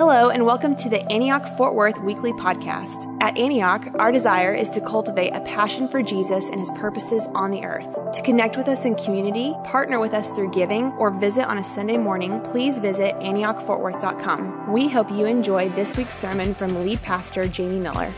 Hello, 0.00 0.30
and 0.30 0.46
welcome 0.46 0.74
to 0.76 0.88
the 0.88 1.02
Antioch 1.12 1.44
Fort 1.58 1.74
Worth 1.74 2.00
Weekly 2.00 2.32
Podcast. 2.32 3.14
At 3.20 3.36
Antioch, 3.36 3.86
our 3.96 4.10
desire 4.10 4.54
is 4.54 4.70
to 4.70 4.80
cultivate 4.80 5.34
a 5.34 5.42
passion 5.42 5.88
for 5.88 6.02
Jesus 6.02 6.46
and 6.46 6.58
his 6.58 6.70
purposes 6.70 7.26
on 7.34 7.50
the 7.50 7.64
earth. 7.64 7.98
To 8.14 8.22
connect 8.22 8.56
with 8.56 8.66
us 8.66 8.86
in 8.86 8.94
community, 8.94 9.54
partner 9.64 10.00
with 10.00 10.14
us 10.14 10.30
through 10.30 10.52
giving, 10.52 10.86
or 10.92 11.10
visit 11.10 11.44
on 11.44 11.58
a 11.58 11.62
Sunday 11.62 11.98
morning, 11.98 12.40
please 12.40 12.78
visit 12.78 13.14
AntiochFortWorth.com. 13.16 14.72
We 14.72 14.88
hope 14.88 15.10
you 15.10 15.26
enjoy 15.26 15.68
this 15.68 15.94
week's 15.94 16.18
sermon 16.18 16.54
from 16.54 16.82
lead 16.82 17.02
pastor 17.02 17.46
Jamie 17.46 17.78
Miller. 17.78 18.10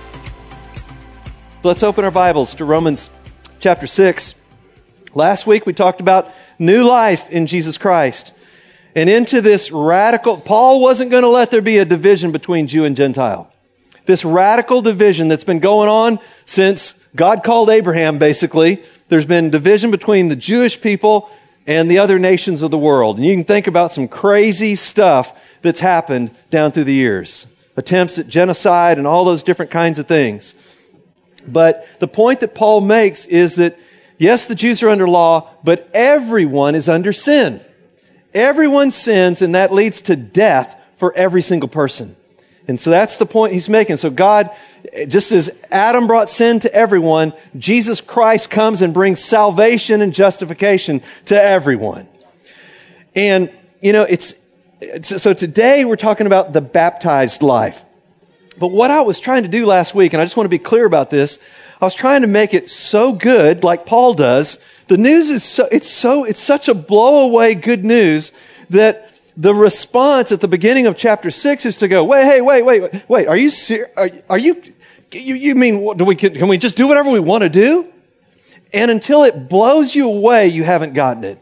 Let's 1.64 1.82
open 1.82 2.04
our 2.04 2.12
Bibles 2.12 2.54
to 2.54 2.64
Romans 2.64 3.10
chapter 3.58 3.88
6. 3.88 4.36
Last 5.16 5.48
week 5.48 5.66
we 5.66 5.72
talked 5.72 6.00
about 6.00 6.30
new 6.60 6.86
life 6.86 7.28
in 7.30 7.48
Jesus 7.48 7.76
Christ 7.76 8.32
and 8.94 9.08
into 9.08 9.40
this 9.40 9.70
radical, 9.70 10.38
Paul 10.38 10.80
wasn't 10.80 11.10
going 11.10 11.22
to 11.22 11.28
let 11.28 11.50
there 11.50 11.62
be 11.62 11.78
a 11.78 11.84
division 11.84 12.32
between 12.32 12.66
Jew 12.66 12.84
and 12.84 12.94
Gentile. 12.96 13.50
This 14.04 14.24
radical 14.24 14.82
division 14.82 15.28
that's 15.28 15.44
been 15.44 15.60
going 15.60 15.88
on 15.88 16.18
since 16.44 16.94
God 17.14 17.44
called 17.44 17.70
Abraham, 17.70 18.18
basically. 18.18 18.82
There's 19.08 19.26
been 19.26 19.50
division 19.50 19.90
between 19.90 20.28
the 20.28 20.36
Jewish 20.36 20.80
people 20.80 21.30
and 21.66 21.90
the 21.90 21.98
other 21.98 22.18
nations 22.18 22.62
of 22.62 22.70
the 22.70 22.78
world. 22.78 23.16
And 23.16 23.24
you 23.24 23.34
can 23.34 23.44
think 23.44 23.66
about 23.66 23.92
some 23.92 24.08
crazy 24.08 24.74
stuff 24.74 25.38
that's 25.62 25.80
happened 25.80 26.34
down 26.50 26.72
through 26.72 26.84
the 26.84 26.94
years. 26.94 27.46
Attempts 27.76 28.18
at 28.18 28.28
genocide 28.28 28.98
and 28.98 29.06
all 29.06 29.24
those 29.24 29.42
different 29.42 29.70
kinds 29.70 29.98
of 29.98 30.06
things. 30.08 30.54
But 31.46 31.86
the 32.00 32.08
point 32.08 32.40
that 32.40 32.54
Paul 32.54 32.80
makes 32.80 33.24
is 33.26 33.56
that, 33.56 33.78
yes, 34.18 34.44
the 34.44 34.54
Jews 34.54 34.82
are 34.82 34.88
under 34.88 35.08
law, 35.08 35.50
but 35.64 35.88
everyone 35.94 36.74
is 36.74 36.88
under 36.88 37.12
sin. 37.12 37.60
Everyone 38.34 38.90
sins, 38.90 39.42
and 39.42 39.54
that 39.54 39.72
leads 39.72 40.02
to 40.02 40.16
death 40.16 40.76
for 40.96 41.12
every 41.14 41.42
single 41.42 41.68
person. 41.68 42.16
And 42.68 42.78
so 42.78 42.90
that's 42.90 43.16
the 43.16 43.26
point 43.26 43.52
he's 43.52 43.68
making. 43.68 43.96
So 43.96 44.08
God, 44.08 44.50
just 45.08 45.32
as 45.32 45.50
Adam 45.70 46.06
brought 46.06 46.30
sin 46.30 46.60
to 46.60 46.72
everyone, 46.72 47.32
Jesus 47.56 48.00
Christ 48.00 48.50
comes 48.50 48.82
and 48.82 48.94
brings 48.94 49.22
salvation 49.22 50.00
and 50.00 50.14
justification 50.14 51.02
to 51.26 51.40
everyone. 51.40 52.06
And, 53.14 53.50
you 53.80 53.92
know, 53.92 54.04
it's, 54.04 54.34
so 55.02 55.34
today 55.34 55.84
we're 55.84 55.96
talking 55.96 56.26
about 56.26 56.52
the 56.52 56.60
baptized 56.60 57.42
life. 57.42 57.84
But 58.62 58.70
what 58.70 58.92
I 58.92 59.00
was 59.00 59.18
trying 59.18 59.42
to 59.42 59.48
do 59.48 59.66
last 59.66 59.92
week, 59.92 60.12
and 60.12 60.22
I 60.22 60.24
just 60.24 60.36
want 60.36 60.44
to 60.44 60.48
be 60.48 60.60
clear 60.60 60.84
about 60.84 61.10
this, 61.10 61.40
I 61.80 61.84
was 61.84 61.96
trying 61.96 62.20
to 62.20 62.28
make 62.28 62.54
it 62.54 62.70
so 62.70 63.12
good, 63.12 63.64
like 63.64 63.86
Paul 63.86 64.14
does. 64.14 64.60
The 64.86 64.96
news 64.96 65.30
is 65.30 65.42
so, 65.42 65.66
it's 65.72 65.90
so, 65.90 66.22
it's 66.22 66.38
such 66.38 66.68
a 66.68 66.74
blow 66.74 67.24
away 67.24 67.56
good 67.56 67.84
news 67.84 68.30
that 68.70 69.10
the 69.36 69.52
response 69.52 70.30
at 70.30 70.40
the 70.40 70.46
beginning 70.46 70.86
of 70.86 70.96
chapter 70.96 71.28
six 71.28 71.66
is 71.66 71.78
to 71.78 71.88
go, 71.88 72.04
wait, 72.04 72.22
hey, 72.22 72.40
wait, 72.40 72.62
wait, 72.62 73.02
wait, 73.08 73.26
are 73.26 73.36
you? 73.36 73.50
Are, 73.96 74.08
are, 74.30 74.38
you, 74.38 74.62
you, 75.10 75.34
you 75.34 75.54
mean, 75.56 75.96
do 75.96 76.04
we, 76.04 76.14
can 76.14 76.46
we 76.46 76.56
just 76.56 76.76
do 76.76 76.86
whatever 76.86 77.10
we 77.10 77.18
want 77.18 77.42
to 77.42 77.48
do? 77.48 77.92
And 78.72 78.92
until 78.92 79.24
it 79.24 79.48
blows 79.48 79.92
you 79.92 80.08
away, 80.08 80.46
you 80.46 80.62
haven't 80.62 80.94
gotten 80.94 81.24
it. 81.24 81.40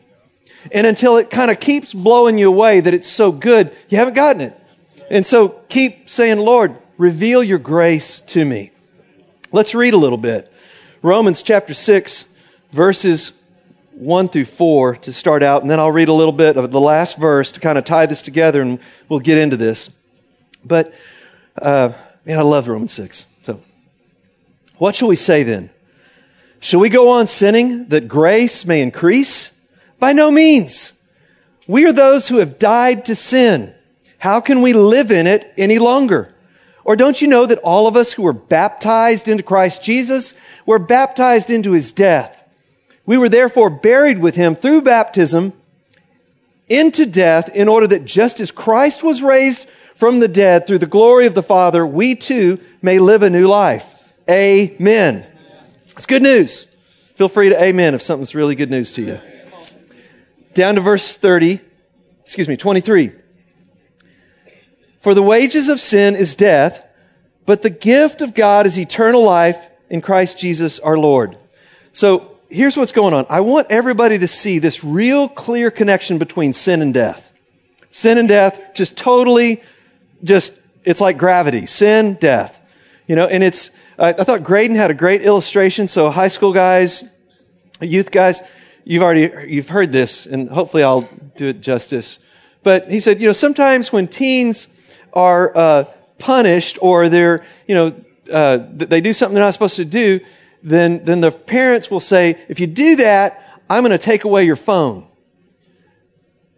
And 0.73 0.87
until 0.87 1.19
it 1.19 1.29
kind 1.29 1.51
of 1.51 1.61
keeps 1.61 1.93
blowing 1.93 2.39
you 2.39 2.49
away 2.49 2.81
that 2.81 2.95
it's 2.95 3.11
so 3.11 3.31
good, 3.31 3.77
you 3.91 3.99
haven't 3.99 4.15
gotten 4.15 4.41
it. 4.41 4.57
And 5.11 5.27
so 5.27 5.51
keep 5.69 6.09
saying, 6.09 6.39
Lord, 6.39 6.79
reveal 7.01 7.43
your 7.43 7.59
grace 7.59 8.21
to 8.21 8.45
me. 8.45 8.71
Let's 9.53 9.75
read 9.75 9.95
a 9.95 9.97
little 9.97 10.19
bit. 10.19 10.53
Romans 11.01 11.43
chapter 11.43 11.73
6, 11.73 12.27
verses 12.73 13.33
1 13.93 14.29
through 14.29 14.45
4 14.45 14.97
to 14.97 15.13
start 15.15 15.43
out, 15.43 15.63
and 15.63 15.71
then 15.71 15.81
I'll 15.81 15.91
read 15.91 16.09
a 16.09 16.13
little 16.13 16.31
bit 16.31 16.59
of 16.59 16.71
the 16.71 16.79
last 16.79 17.17
verse 17.17 17.53
to 17.53 17.61
kind 17.61 17.79
of 17.79 17.85
tie 17.85 18.05
this 18.05 18.21
together, 18.21 18.61
and 18.61 18.79
we'll 19.09 19.19
get 19.19 19.39
into 19.39 19.57
this. 19.57 19.91
But, 20.63 20.93
uh, 21.61 21.93
man, 22.27 22.39
I 22.39 22.43
love 22.43 22.69
Romans 22.69 22.93
6. 22.93 23.25
So, 23.45 23.63
what 24.77 24.95
shall 24.95 25.09
we 25.09 25.17
say 25.17 25.43
then? 25.43 25.71
Shall 26.61 26.81
we 26.81 26.91
go 26.91 27.09
on 27.09 27.27
sinning 27.27 27.89
that 27.89 28.09
grace 28.09 28.67
may 28.67 28.83
increase? 28.83 29.59
By 29.99 30.13
no 30.13 30.31
means. 30.31 30.93
We 31.67 31.87
are 31.87 31.95
those 31.95 32.29
who 32.29 32.37
have 32.41 32.59
died 32.59 33.07
to 33.07 33.15
sin. 33.15 33.75
How 34.19 34.43
can 34.43 34.61
we 34.61 34.75
live 34.75 35.11
in 35.11 35.27
it 35.27 35.51
any 35.57 35.79
longer? 35.79 36.35
Or 36.85 36.97
don't 36.97 37.21
you 37.21 37.29
know 37.29 37.47
that 37.47 37.59
all 37.59 37.87
of 37.87 37.97
us 37.97 38.13
who 38.13 38.23
were 38.23 38.33
baptized 38.33 39.29
into 39.29 39.43
Christ 39.43 39.83
Jesus 39.83 40.35
were 40.67 40.79
baptized 40.79 41.51
into 41.51 41.73
his 41.73 41.93
death? 41.93 42.45
We 43.07 43.19
were 43.19 43.29
therefore 43.29 43.71
buried 43.71 44.19
with 44.19 44.35
him 44.35 44.55
through 44.55 44.83
baptism 44.83 45.53
into 46.69 47.05
death 47.05 47.49
in 47.55 47.69
order 47.69 47.87
that 47.89 48.05
just 48.05 48.41
as 48.41 48.51
Christ 48.51 49.03
was 49.03 49.23
raised 49.23 49.69
from 49.95 50.21
the 50.21 50.29
dead 50.29 50.67
through 50.67 50.79
the 50.79 50.87
glory 50.87 51.27
of 51.27 51.35
the 51.35 51.43
Father, 51.43 51.87
we 51.87 52.15
too 52.15 52.61
may 52.81 52.99
live 52.99 53.23
a 53.23 53.29
new 53.29 53.49
life. 53.49 53.95
Amen. 54.31 55.27
It's 55.91 56.07
good 56.07 56.23
news. 56.23 56.65
Feel 57.15 57.29
free 57.29 57.51
to 57.51 57.63
amen 57.63 57.95
if 57.95 58.01
something's 58.01 58.35
really 58.35 58.55
good 58.55 58.71
news 58.71 58.93
to 58.93 59.03
you. 59.03 59.21
Down 60.55 60.77
to 60.77 60.81
verse 60.81 61.17
30, 61.17 61.61
excuse 62.23 62.49
me, 62.49 62.57
23. 62.57 63.13
For 65.01 65.15
the 65.15 65.23
wages 65.23 65.69
of 65.71 65.81
sin 65.81 66.15
is 66.15 66.35
death, 66.35 66.87
but 67.47 67.63
the 67.63 67.71
gift 67.71 68.21
of 68.21 68.35
God 68.35 68.67
is 68.67 68.79
eternal 68.79 69.25
life 69.25 69.67
in 69.89 70.03
Christ 70.03 70.39
Jesus 70.39 70.79
our 70.79 70.99
Lord. 70.99 71.37
So 71.95 72.37
here's 72.51 72.77
what's 72.77 72.93
going 72.93 73.15
on. 73.15 73.25
I 73.31 73.41
want 73.41 73.69
everybody 73.71 74.19
to 74.19 74.29
see 74.29 74.59
this 74.59 74.85
real 74.85 75.27
clear 75.27 75.71
connection 75.71 76.19
between 76.19 76.53
sin 76.53 76.83
and 76.83 76.93
death. 76.93 77.33
Sin 77.91 78.19
and 78.19 78.29
death, 78.29 78.61
just 78.75 78.97
totally, 78.97 79.63
just, 80.23 80.53
it's 80.85 81.01
like 81.01 81.17
gravity. 81.17 81.65
Sin, 81.65 82.15
death. 82.21 82.61
You 83.07 83.17
know, 83.17 83.27
and 83.27 83.43
it's, 83.43 83.71
I, 83.99 84.11
I 84.11 84.25
thought 84.25 84.45
Graydon 84.45 84.77
had 84.77 84.91
a 84.91 84.95
great 84.95 85.23
illustration. 85.23 85.89
So 85.89 86.11
high 86.11 86.29
school 86.29 86.53
guys, 86.53 87.05
youth 87.81 88.11
guys, 88.11 88.43
you've 88.85 89.03
already, 89.03 89.51
you've 89.51 89.71
heard 89.71 89.93
this, 89.93 90.27
and 90.27 90.51
hopefully 90.51 90.83
I'll 90.83 91.09
do 91.37 91.49
it 91.49 91.63
justice. 91.63 92.19
But 92.63 92.91
he 92.91 93.01
said, 93.01 93.19
you 93.19 93.27
know, 93.27 93.33
sometimes 93.33 93.91
when 93.91 94.07
teens 94.07 94.67
are 95.13 95.57
uh, 95.57 95.85
punished 96.19 96.79
or 96.81 97.09
they're, 97.09 97.45
you 97.67 97.75
know, 97.75 97.97
uh, 98.33 98.59
they 98.71 99.01
do 99.01 99.13
something 99.13 99.35
they're 99.35 99.45
not 99.45 99.53
supposed 99.55 99.77
to 99.77 99.85
do, 99.85 100.21
then, 100.63 101.05
then 101.05 101.21
the 101.21 101.31
parents 101.31 101.91
will 101.91 102.01
say, 102.01 102.39
if 102.49 102.61
you 102.61 102.67
do 102.67 102.97
that, 102.97 103.61
I'm 103.69 103.83
going 103.83 103.93
to 103.93 103.99
take 103.99 104.25
away 104.25 104.45
your 104.45 104.57
phone. 104.57 105.07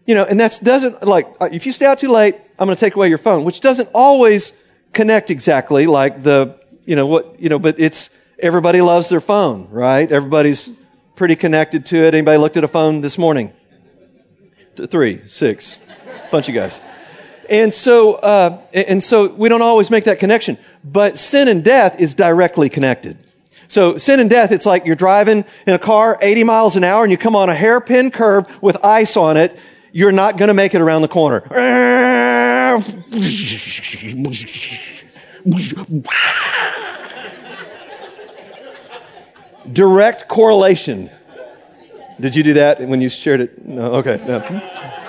You 0.06 0.16
know, 0.16 0.24
and 0.24 0.40
that 0.40 0.58
doesn't, 0.62 1.06
like, 1.06 1.28
uh, 1.40 1.48
if 1.52 1.64
you 1.64 1.72
stay 1.72 1.86
out 1.86 1.98
too 1.98 2.10
late, 2.10 2.34
I'm 2.58 2.66
going 2.66 2.76
to 2.76 2.80
take 2.80 2.96
away 2.96 3.08
your 3.08 3.18
phone, 3.18 3.44
which 3.44 3.60
doesn't 3.60 3.88
always 3.94 4.52
connect 4.92 5.30
exactly 5.30 5.86
like 5.86 6.22
the, 6.22 6.58
you 6.84 6.96
know, 6.96 7.06
what, 7.06 7.40
you 7.40 7.48
know, 7.48 7.58
but 7.58 7.78
it's, 7.78 8.10
everybody 8.38 8.80
loves 8.80 9.08
their 9.08 9.20
phone, 9.20 9.68
right? 9.70 10.10
Everybody's 10.10 10.70
pretty 11.14 11.36
connected 11.36 11.86
to 11.86 11.96
it. 11.96 12.14
Anybody 12.14 12.38
looked 12.38 12.56
at 12.56 12.64
a 12.64 12.68
phone 12.68 13.00
this 13.00 13.16
morning? 13.16 13.52
Three, 14.74 15.26
six, 15.28 15.76
bunch 16.30 16.48
of 16.48 16.54
guys. 16.54 16.80
And 17.48 17.72
so, 17.72 18.14
uh, 18.14 18.60
and 18.72 19.02
so 19.02 19.28
we 19.28 19.48
don't 19.48 19.62
always 19.62 19.90
make 19.90 20.04
that 20.04 20.18
connection. 20.18 20.58
But 20.84 21.18
sin 21.18 21.48
and 21.48 21.62
death 21.62 22.00
is 22.00 22.14
directly 22.14 22.68
connected. 22.68 23.18
So 23.68 23.96
sin 23.96 24.20
and 24.20 24.28
death, 24.28 24.52
it's 24.52 24.66
like 24.66 24.84
you're 24.84 24.96
driving 24.96 25.44
in 25.66 25.74
a 25.74 25.78
car 25.78 26.18
80 26.20 26.44
miles 26.44 26.76
an 26.76 26.84
hour 26.84 27.04
and 27.04 27.10
you 27.10 27.16
come 27.16 27.34
on 27.34 27.48
a 27.48 27.54
hairpin 27.54 28.10
curve 28.10 28.46
with 28.62 28.76
ice 28.84 29.16
on 29.16 29.36
it. 29.36 29.58
You're 29.92 30.12
not 30.12 30.36
going 30.36 30.48
to 30.48 30.54
make 30.54 30.74
it 30.74 30.80
around 30.80 31.02
the 31.02 31.08
corner. 31.08 31.40
Direct 39.72 40.28
correlation. 40.28 41.10
Did 42.20 42.36
you 42.36 42.42
do 42.42 42.52
that 42.54 42.80
when 42.80 43.00
you 43.00 43.08
shared 43.08 43.40
it? 43.40 43.64
No. 43.66 43.94
Okay. 43.94 44.22
No. 44.26 45.01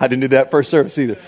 I 0.00 0.08
didn't 0.08 0.22
do 0.22 0.28
that 0.28 0.50
first 0.50 0.70
service 0.70 0.98
either. 0.98 1.18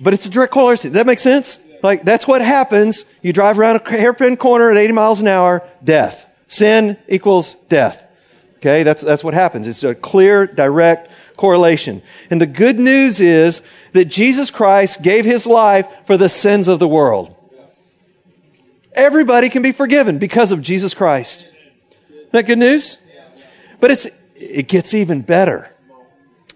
But 0.00 0.14
it's 0.14 0.26
a 0.26 0.30
direct 0.30 0.52
correlation. 0.52 0.92
That 0.92 1.06
make 1.06 1.20
sense? 1.20 1.60
Like, 1.82 2.04
that's 2.04 2.26
what 2.26 2.42
happens. 2.42 3.04
You 3.22 3.32
drive 3.32 3.58
around 3.58 3.80
a 3.84 3.90
hairpin 3.90 4.36
corner 4.36 4.70
at 4.70 4.76
80 4.76 4.92
miles 4.92 5.20
an 5.20 5.28
hour, 5.28 5.66
death. 5.82 6.26
Sin 6.48 6.98
equals 7.08 7.54
death. 7.68 8.04
Okay, 8.56 8.82
that's, 8.82 9.02
that's 9.02 9.24
what 9.24 9.34
happens. 9.34 9.66
It's 9.66 9.82
a 9.82 9.94
clear, 9.94 10.46
direct 10.46 11.10
correlation. 11.36 12.02
And 12.30 12.40
the 12.40 12.46
good 12.46 12.78
news 12.78 13.18
is 13.18 13.60
that 13.92 14.04
Jesus 14.04 14.50
Christ 14.50 15.02
gave 15.02 15.24
his 15.24 15.46
life 15.46 15.88
for 16.04 16.16
the 16.16 16.28
sins 16.28 16.68
of 16.68 16.78
the 16.78 16.86
world. 16.86 17.34
Everybody 18.92 19.48
can 19.48 19.62
be 19.62 19.72
forgiven 19.72 20.18
because 20.18 20.52
of 20.52 20.62
Jesus 20.62 20.94
Christ. 20.94 21.46
Isn't 22.10 22.32
that 22.32 22.46
good 22.46 22.58
news? 22.58 22.98
But 23.80 23.90
it's, 23.90 24.06
it 24.36 24.68
gets 24.68 24.94
even 24.94 25.22
better. 25.22 25.71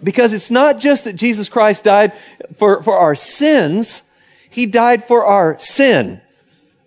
Because 0.03 0.35
it's 0.35 0.51
not 0.51 0.81
just 0.81 1.05
that 1.05 1.15
Jesus 1.15 1.49
Christ 1.49 1.85
died 1.85 2.13
for, 2.57 2.83
for 2.83 2.95
our 2.95 3.15
sins, 3.15 4.03
He 4.51 4.67
died 4.67 5.05
for 5.05 5.25
our 5.25 5.59
sin. 5.59 6.21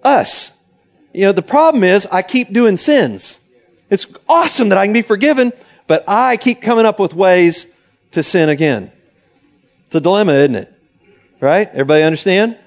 Us. 0.03 0.51
You 1.13 1.25
know, 1.25 1.31
the 1.31 1.41
problem 1.41 1.83
is 1.83 2.05
I 2.07 2.21
keep 2.21 2.53
doing 2.53 2.77
sins. 2.77 3.39
It's 3.89 4.05
awesome 4.27 4.69
that 4.69 4.77
I 4.77 4.85
can 4.85 4.93
be 4.93 5.01
forgiven, 5.01 5.51
but 5.87 6.03
I 6.07 6.37
keep 6.37 6.61
coming 6.61 6.85
up 6.85 6.99
with 6.99 7.13
ways 7.13 7.67
to 8.11 8.23
sin 8.23 8.49
again. 8.49 8.91
It's 9.87 9.95
a 9.95 9.99
dilemma, 9.99 10.33
isn't 10.33 10.55
it? 10.55 10.73
Right? 11.39 11.67
Everybody 11.69 12.03
understand? 12.03 12.57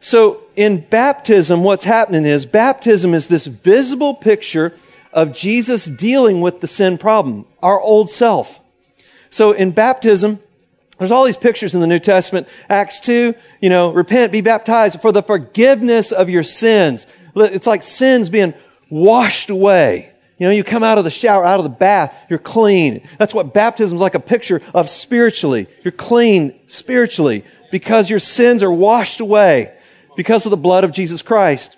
So 0.00 0.44
in 0.56 0.80
baptism, 0.80 1.62
what's 1.62 1.84
happening 1.84 2.24
is 2.24 2.46
baptism 2.46 3.12
is 3.12 3.26
this 3.26 3.46
visible 3.46 4.14
picture 4.14 4.74
of 5.12 5.32
Jesus 5.32 5.84
dealing 5.84 6.40
with 6.40 6.60
the 6.60 6.66
sin 6.66 6.98
problem, 6.98 7.46
our 7.62 7.80
old 7.80 8.08
self. 8.08 8.60
So 9.30 9.52
in 9.52 9.70
baptism, 9.72 10.40
there's 10.98 11.10
all 11.10 11.24
these 11.24 11.36
pictures 11.36 11.74
in 11.74 11.80
the 11.80 11.86
New 11.86 11.98
Testament. 11.98 12.48
Acts 12.68 13.00
2, 13.00 13.34
you 13.60 13.68
know, 13.68 13.92
repent, 13.92 14.32
be 14.32 14.40
baptized 14.40 15.00
for 15.00 15.12
the 15.12 15.22
forgiveness 15.22 16.10
of 16.12 16.30
your 16.30 16.42
sins. 16.42 17.06
It's 17.34 17.66
like 17.66 17.82
sins 17.82 18.30
being 18.30 18.54
washed 18.88 19.50
away. 19.50 20.12
You 20.38 20.46
know, 20.46 20.52
you 20.52 20.64
come 20.64 20.82
out 20.82 20.98
of 20.98 21.04
the 21.04 21.10
shower, 21.10 21.44
out 21.44 21.60
of 21.60 21.64
the 21.64 21.70
bath, 21.70 22.14
you're 22.28 22.38
clean. 22.38 23.06
That's 23.18 23.32
what 23.32 23.54
baptism 23.54 23.96
is 23.96 24.02
like 24.02 24.14
a 24.14 24.20
picture 24.20 24.60
of 24.74 24.90
spiritually. 24.90 25.66
You're 25.82 25.92
clean 25.92 26.58
spiritually 26.66 27.44
because 27.70 28.10
your 28.10 28.18
sins 28.18 28.62
are 28.62 28.72
washed 28.72 29.20
away 29.20 29.74
because 30.14 30.46
of 30.46 30.50
the 30.50 30.56
blood 30.56 30.84
of 30.84 30.92
Jesus 30.92 31.22
Christ. 31.22 31.76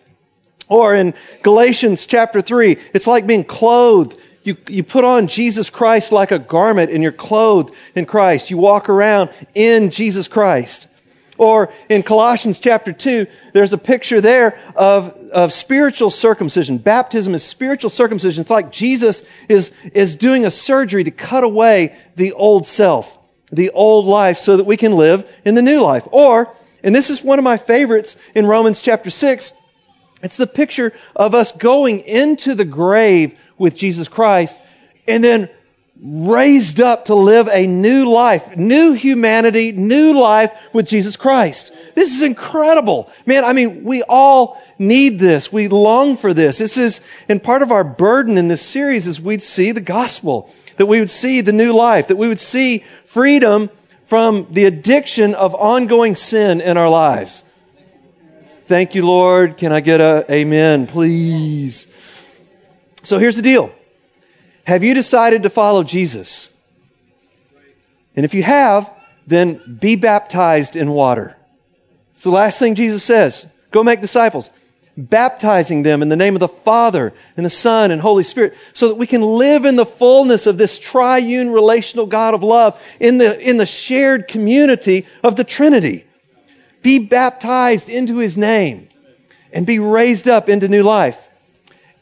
Or 0.68 0.94
in 0.94 1.14
Galatians 1.42 2.04
chapter 2.04 2.40
3, 2.40 2.76
it's 2.92 3.06
like 3.06 3.26
being 3.26 3.44
clothed. 3.44 4.20
You, 4.48 4.56
you 4.66 4.82
put 4.82 5.04
on 5.04 5.26
Jesus 5.26 5.68
Christ 5.68 6.10
like 6.10 6.30
a 6.30 6.38
garment 6.38 6.90
and 6.90 7.02
you're 7.02 7.12
clothed 7.12 7.74
in 7.94 8.06
Christ. 8.06 8.48
You 8.48 8.56
walk 8.56 8.88
around 8.88 9.28
in 9.54 9.90
Jesus 9.90 10.26
Christ. 10.26 10.88
Or 11.36 11.70
in 11.90 12.02
Colossians 12.02 12.58
chapter 12.58 12.94
2, 12.94 13.26
there's 13.52 13.74
a 13.74 13.78
picture 13.78 14.22
there 14.22 14.58
of, 14.74 15.10
of 15.34 15.52
spiritual 15.52 16.08
circumcision. 16.08 16.78
Baptism 16.78 17.34
is 17.34 17.44
spiritual 17.44 17.90
circumcision. 17.90 18.40
It's 18.40 18.48
like 18.48 18.72
Jesus 18.72 19.22
is, 19.50 19.70
is 19.92 20.16
doing 20.16 20.46
a 20.46 20.50
surgery 20.50 21.04
to 21.04 21.10
cut 21.10 21.44
away 21.44 21.94
the 22.16 22.32
old 22.32 22.66
self, 22.66 23.18
the 23.52 23.68
old 23.72 24.06
life, 24.06 24.38
so 24.38 24.56
that 24.56 24.64
we 24.64 24.78
can 24.78 24.92
live 24.92 25.30
in 25.44 25.56
the 25.56 25.62
new 25.62 25.82
life. 25.82 26.08
Or, 26.10 26.50
and 26.82 26.94
this 26.94 27.10
is 27.10 27.22
one 27.22 27.38
of 27.38 27.44
my 27.44 27.58
favorites 27.58 28.16
in 28.34 28.46
Romans 28.46 28.80
chapter 28.80 29.10
6, 29.10 29.52
it's 30.23 30.37
the 30.37 30.47
picture 30.47 30.93
of 31.15 31.35
us 31.35 31.53
going 31.53 32.00
into 32.00 32.55
the 32.55 32.65
grave 32.65 33.38
with 33.56 33.76
Jesus 33.76 34.09
Christ 34.09 34.61
and 35.06 35.23
then 35.23 35.49
raised 36.00 36.81
up 36.81 37.06
to 37.06 37.15
live 37.15 37.49
a 37.49 37.67
new 37.67 38.09
life, 38.09 38.56
new 38.56 38.93
humanity, 38.93 39.73
new 39.73 40.19
life 40.19 40.53
with 40.73 40.87
Jesus 40.87 41.17
Christ. 41.17 41.73
This 41.94 42.15
is 42.15 42.23
incredible. 42.23 43.11
Man, 43.26 43.44
I 43.44 43.53
mean, 43.53 43.82
we 43.82 44.03
all 44.05 44.62
need 44.79 45.19
this. 45.19 45.53
We 45.53 45.67
long 45.67 46.17
for 46.17 46.32
this. 46.32 46.59
This 46.59 46.76
is, 46.76 47.00
and 47.29 47.43
part 47.43 47.62
of 47.62 47.73
our 47.73 47.82
burden 47.82 48.38
in 48.38 48.47
this 48.47 48.62
series 48.62 49.06
is 49.09 49.20
we'd 49.20 49.43
see 49.43 49.73
the 49.73 49.81
gospel, 49.81 50.49
that 50.76 50.87
we 50.87 51.00
would 51.00 51.11
see 51.11 51.41
the 51.41 51.53
new 51.53 51.73
life, 51.73 52.06
that 52.09 52.17
we 52.17 52.29
would 52.29 52.38
see 52.38 52.85
freedom 53.05 53.70
from 54.05 54.47
the 54.50 54.65
addiction 54.65 55.35
of 55.35 55.55
ongoing 55.56 56.15
sin 56.15 56.61
in 56.61 56.76
our 56.76 56.88
lives. 56.88 57.43
Thank 58.69 58.94
you, 58.94 59.06
Lord. 59.06 59.56
Can 59.56 59.73
I 59.73 59.81
get 59.81 60.03
a 60.03 60.26
amen, 60.31 60.88
please? 60.88 61.88
So 63.03 63.19
here's 63.19 63.37
the 63.37 63.41
deal. 63.41 63.73
Have 64.65 64.85
you 64.85 64.93
decided 64.93 65.44
to 65.44 65.49
follow 65.49 65.82
Jesus? 65.82 66.50
And 68.15 68.26
if 68.26 68.35
you 68.35 68.43
have, 68.43 68.93
then 69.26 69.79
be 69.81 69.97
baptized 69.97 70.76
in 70.76 70.91
water. 70.91 71.35
It's 72.12 72.25
the 72.25 72.31
last 72.31 72.59
thing 72.59 72.75
Jesus 72.75 73.03
says. 73.03 73.47
Go 73.70 73.82
make 73.82 74.03
disciples, 74.03 74.50
baptizing 74.99 75.82
them 75.82 76.03
in 76.03 76.11
the 76.11 76.17
name 76.17 76.37
of 76.37 76.41
the 76.41 76.47
Father 76.47 77.15
and 77.38 77.47
the 77.47 77.50
Son 77.50 77.91
and 77.91 78.03
Holy 78.03 78.23
Spirit 78.23 78.55
so 78.75 78.88
that 78.88 78.97
we 78.97 79.06
can 79.06 79.23
live 79.23 79.65
in 79.65 79.76
the 79.76 79.87
fullness 79.87 80.47
of 80.47 80.59
this 80.59 80.79
triune 80.79 81.49
relational 81.49 82.05
God 82.05 82.35
of 82.35 82.43
love 82.43 82.79
in 83.00 83.17
the, 83.17 83.41
in 83.41 83.56
the 83.56 83.65
shared 83.65 84.29
community 84.29 85.06
of 85.23 85.37
the 85.37 85.44
Trinity. 85.44 86.05
Be 86.82 86.98
baptized 86.98 87.88
into 87.88 88.19
his 88.19 88.36
name 88.36 88.88
and 89.52 89.66
be 89.66 89.78
raised 89.78 90.28
up 90.28 90.48
into 90.48 90.69
new 90.69 90.82
life. 90.82 91.28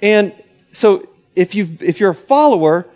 And 0.02 0.32
so 0.72 1.08
if, 1.34 1.54
you 1.54 1.76
if 1.80 2.00
you're 2.00 2.10
a 2.10 2.14
follower, 2.14 2.86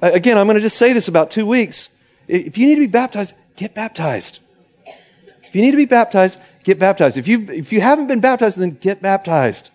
again, 0.00 0.38
I'm 0.38 0.46
going 0.46 0.56
to 0.56 0.60
just 0.60 0.78
say 0.78 0.92
this 0.92 1.08
about 1.08 1.30
two 1.30 1.46
weeks. 1.46 1.90
If 2.26 2.58
you 2.58 2.66
need 2.66 2.76
to 2.76 2.80
be 2.82 2.86
baptized, 2.86 3.34
get 3.56 3.74
baptized. 3.74 4.40
If 5.44 5.54
you 5.54 5.62
need 5.62 5.70
to 5.70 5.76
be 5.76 5.86
baptized, 5.86 6.38
get 6.62 6.78
baptized. 6.78 7.16
If 7.16 7.26
you 7.26 7.46
if 7.48 7.72
you 7.72 7.80
haven't 7.80 8.06
been 8.06 8.20
baptized, 8.20 8.58
then 8.58 8.72
get 8.72 9.00
baptized. 9.00 9.70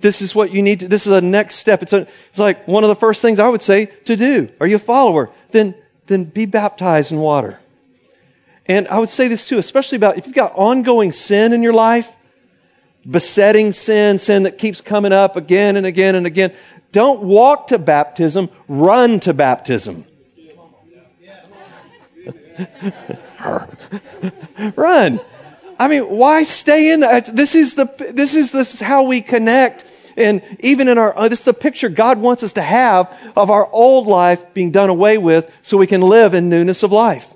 This 0.00 0.20
is 0.20 0.34
what 0.34 0.50
you 0.50 0.60
need 0.60 0.80
to. 0.80 0.88
This 0.88 1.06
is 1.06 1.12
a 1.12 1.20
next 1.20 1.56
step. 1.56 1.82
It's 1.82 1.92
a, 1.92 2.08
it's 2.30 2.38
like 2.38 2.66
one 2.66 2.82
of 2.82 2.88
the 2.88 2.96
first 2.96 3.22
things 3.22 3.38
I 3.38 3.48
would 3.48 3.62
say 3.62 3.86
to 3.86 4.16
do. 4.16 4.50
Are 4.60 4.66
you 4.66 4.76
a 4.76 4.80
follower? 4.80 5.30
Then 5.52 5.76
then 6.06 6.24
be 6.24 6.46
baptized 6.46 7.12
in 7.12 7.18
water. 7.18 7.60
And 8.66 8.88
I 8.88 8.98
would 8.98 9.08
say 9.08 9.28
this 9.28 9.48
too, 9.48 9.58
especially 9.58 9.96
about 9.96 10.16
if 10.16 10.26
you've 10.26 10.34
got 10.34 10.52
ongoing 10.54 11.12
sin 11.12 11.52
in 11.52 11.62
your 11.62 11.74
life, 11.74 12.16
besetting 13.08 13.72
sin, 13.72 14.18
sin 14.18 14.44
that 14.44 14.58
keeps 14.58 14.80
coming 14.80 15.12
up 15.12 15.36
again 15.36 15.76
and 15.76 15.86
again 15.86 16.14
and 16.14 16.26
again. 16.26 16.52
Don't 16.92 17.22
walk 17.22 17.68
to 17.68 17.78
baptism, 17.78 18.48
run 18.68 19.20
to 19.20 19.34
baptism. 19.34 20.06
run. 24.76 25.20
I 25.78 25.88
mean, 25.88 26.08
why 26.08 26.44
stay 26.44 26.92
in 26.92 27.00
that? 27.00 27.34
This 27.34 27.54
is 27.54 27.74
the, 27.74 27.92
this 28.14 28.34
is, 28.34 28.52
this 28.52 28.74
is 28.74 28.80
how 28.80 29.02
we 29.02 29.20
connect. 29.20 29.84
And 30.16 30.40
even 30.60 30.88
in 30.88 30.96
our, 30.96 31.16
uh, 31.18 31.28
this 31.28 31.40
is 31.40 31.44
the 31.44 31.52
picture 31.52 31.88
God 31.88 32.18
wants 32.18 32.44
us 32.44 32.52
to 32.52 32.62
have 32.62 33.12
of 33.36 33.50
our 33.50 33.68
old 33.72 34.06
life 34.06 34.54
being 34.54 34.70
done 34.70 34.88
away 34.88 35.18
with 35.18 35.52
so 35.62 35.76
we 35.76 35.88
can 35.88 36.00
live 36.00 36.32
in 36.32 36.48
newness 36.48 36.84
of 36.84 36.92
life. 36.92 37.33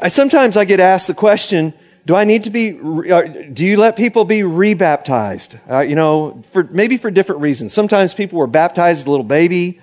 I, 0.00 0.08
sometimes 0.08 0.56
I 0.56 0.64
get 0.64 0.80
asked 0.80 1.06
the 1.06 1.14
question, 1.14 1.74
do 2.06 2.16
I 2.16 2.24
need 2.24 2.44
to 2.44 2.50
be, 2.50 2.78
uh, 3.12 3.22
do 3.52 3.64
you 3.64 3.76
let 3.76 3.96
people 3.96 4.24
be 4.24 4.42
rebaptized? 4.42 5.58
Uh, 5.68 5.80
you 5.80 5.94
know, 5.94 6.42
for, 6.50 6.64
maybe 6.64 6.96
for 6.96 7.10
different 7.10 7.42
reasons. 7.42 7.72
Sometimes 7.72 8.14
people 8.14 8.38
were 8.38 8.46
baptized 8.46 9.00
as 9.00 9.06
a 9.06 9.10
little 9.10 9.24
baby 9.24 9.80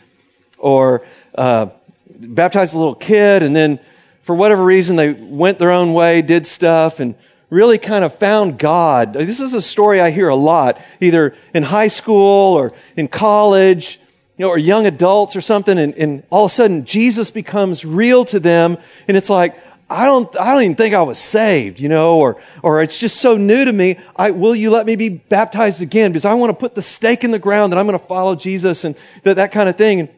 or 0.58 1.06
uh, 1.36 1.68
baptized 2.10 2.72
as 2.72 2.74
a 2.74 2.80
little 2.80 2.96
kid 2.96 3.44
and 3.44 3.56
then 3.56 3.80
for 4.24 4.36
whatever 4.36 4.64
reason 4.66 4.98
they 4.98 5.14
went 5.14 5.58
their 5.58 5.72
own 5.72 5.94
way, 5.94 6.22
did 6.22 6.46
stuff 6.46 7.00
and 7.00 7.16
really 7.50 7.78
kind 7.78 8.04
of 8.04 8.14
found 8.14 8.60
God. 8.60 9.14
This 9.14 9.40
is 9.40 9.54
a 9.54 9.62
story 9.62 10.02
I 10.02 10.12
hear 10.12 10.28
a 10.28 10.36
lot, 10.36 10.82
either 11.00 11.34
in 11.54 11.64
high 11.64 11.88
school 11.88 12.54
or 12.54 12.74
in 12.98 13.08
college, 13.08 14.02
you 14.38 14.44
know, 14.44 14.50
or 14.50 14.58
young 14.58 14.86
adults 14.86 15.36
or 15.36 15.42
something, 15.42 15.80
and, 15.80 15.94
and 15.94 16.24
all 16.30 16.44
of 16.46 16.52
a 16.52 16.54
sudden 16.54 16.84
Jesus 16.84 17.32
becomes 17.32 17.86
real 17.86 18.26
to 18.26 18.40
them, 18.40 18.78
and 19.08 19.16
it's 19.16 19.30
like, 19.30 19.56
I 19.90 20.06
don't, 20.06 20.36
I 20.38 20.54
don't 20.54 20.64
even 20.64 20.76
think 20.76 20.94
I 20.94 21.02
was 21.02 21.18
saved, 21.18 21.80
you 21.80 21.88
know, 21.88 22.16
or, 22.20 22.42
or 22.62 22.82
it's 22.82 22.98
just 22.98 23.22
so 23.22 23.38
new 23.38 23.64
to 23.64 23.72
me. 23.72 23.98
I, 24.18 24.32
will 24.32 24.56
you 24.56 24.70
let 24.70 24.86
me 24.86 24.98
be 24.98 25.08
baptized 25.08 25.82
again? 25.82 26.12
Because 26.12 26.26
I 26.26 26.34
want 26.34 26.50
to 26.50 26.54
put 26.54 26.76
the 26.76 26.82
stake 26.82 27.24
in 27.24 27.32
the 27.32 27.40
ground 27.40 27.72
that 27.72 27.78
I'm 27.78 27.88
going 27.88 27.98
to 27.98 28.06
follow 28.06 28.36
Jesus 28.36 28.84
and 28.84 28.96
that, 29.24 29.36
that 29.36 29.54
kind 29.54 29.70
of 29.70 29.78
thing. 29.78 30.02
And, 30.02 30.10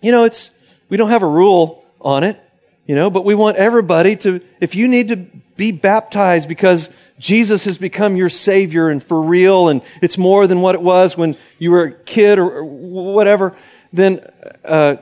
you 0.00 0.10
know, 0.10 0.24
it's, 0.24 0.50
we 0.88 0.96
don't 0.96 1.10
have 1.10 1.22
a 1.22 1.28
rule 1.28 1.84
on 2.00 2.24
it, 2.24 2.40
you 2.86 2.94
know, 2.94 3.10
but 3.10 3.26
we 3.26 3.34
want 3.34 3.58
everybody 3.58 4.16
to, 4.16 4.40
if 4.60 4.74
you 4.74 4.88
need 4.88 5.08
to 5.08 5.16
be 5.16 5.70
baptized 5.70 6.48
because 6.48 6.88
Jesus 7.18 7.64
has 7.64 7.76
become 7.76 8.16
your 8.16 8.30
Savior 8.30 8.88
and 8.88 9.02
for 9.02 9.20
real 9.20 9.68
and 9.68 9.82
it's 10.00 10.16
more 10.16 10.46
than 10.46 10.62
what 10.62 10.74
it 10.74 10.80
was 10.80 11.16
when 11.16 11.36
you 11.58 11.72
were 11.72 11.84
a 11.84 11.92
kid 11.92 12.38
or, 12.38 12.50
or 12.50 12.64
whatever, 12.64 13.54
then, 13.92 14.26
uh, 14.64 14.96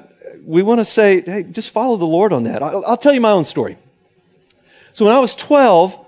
we 0.45 0.61
want 0.63 0.81
to 0.81 0.85
say, 0.85 1.21
hey, 1.21 1.45
just 1.45 1.71
follow 1.71 1.97
the 1.97 2.05
Lord 2.05 2.33
on 2.33 2.43
that. 2.45 2.65
I'll, 2.65 2.85
I'll 2.85 2.97
tell 2.97 3.13
you 3.13 3.21
my 3.21 3.31
own 3.31 3.45
story. 3.45 3.79
So 4.93 5.07
when 5.07 5.15
I 5.15 5.19
was 5.21 5.35
12, 5.35 5.99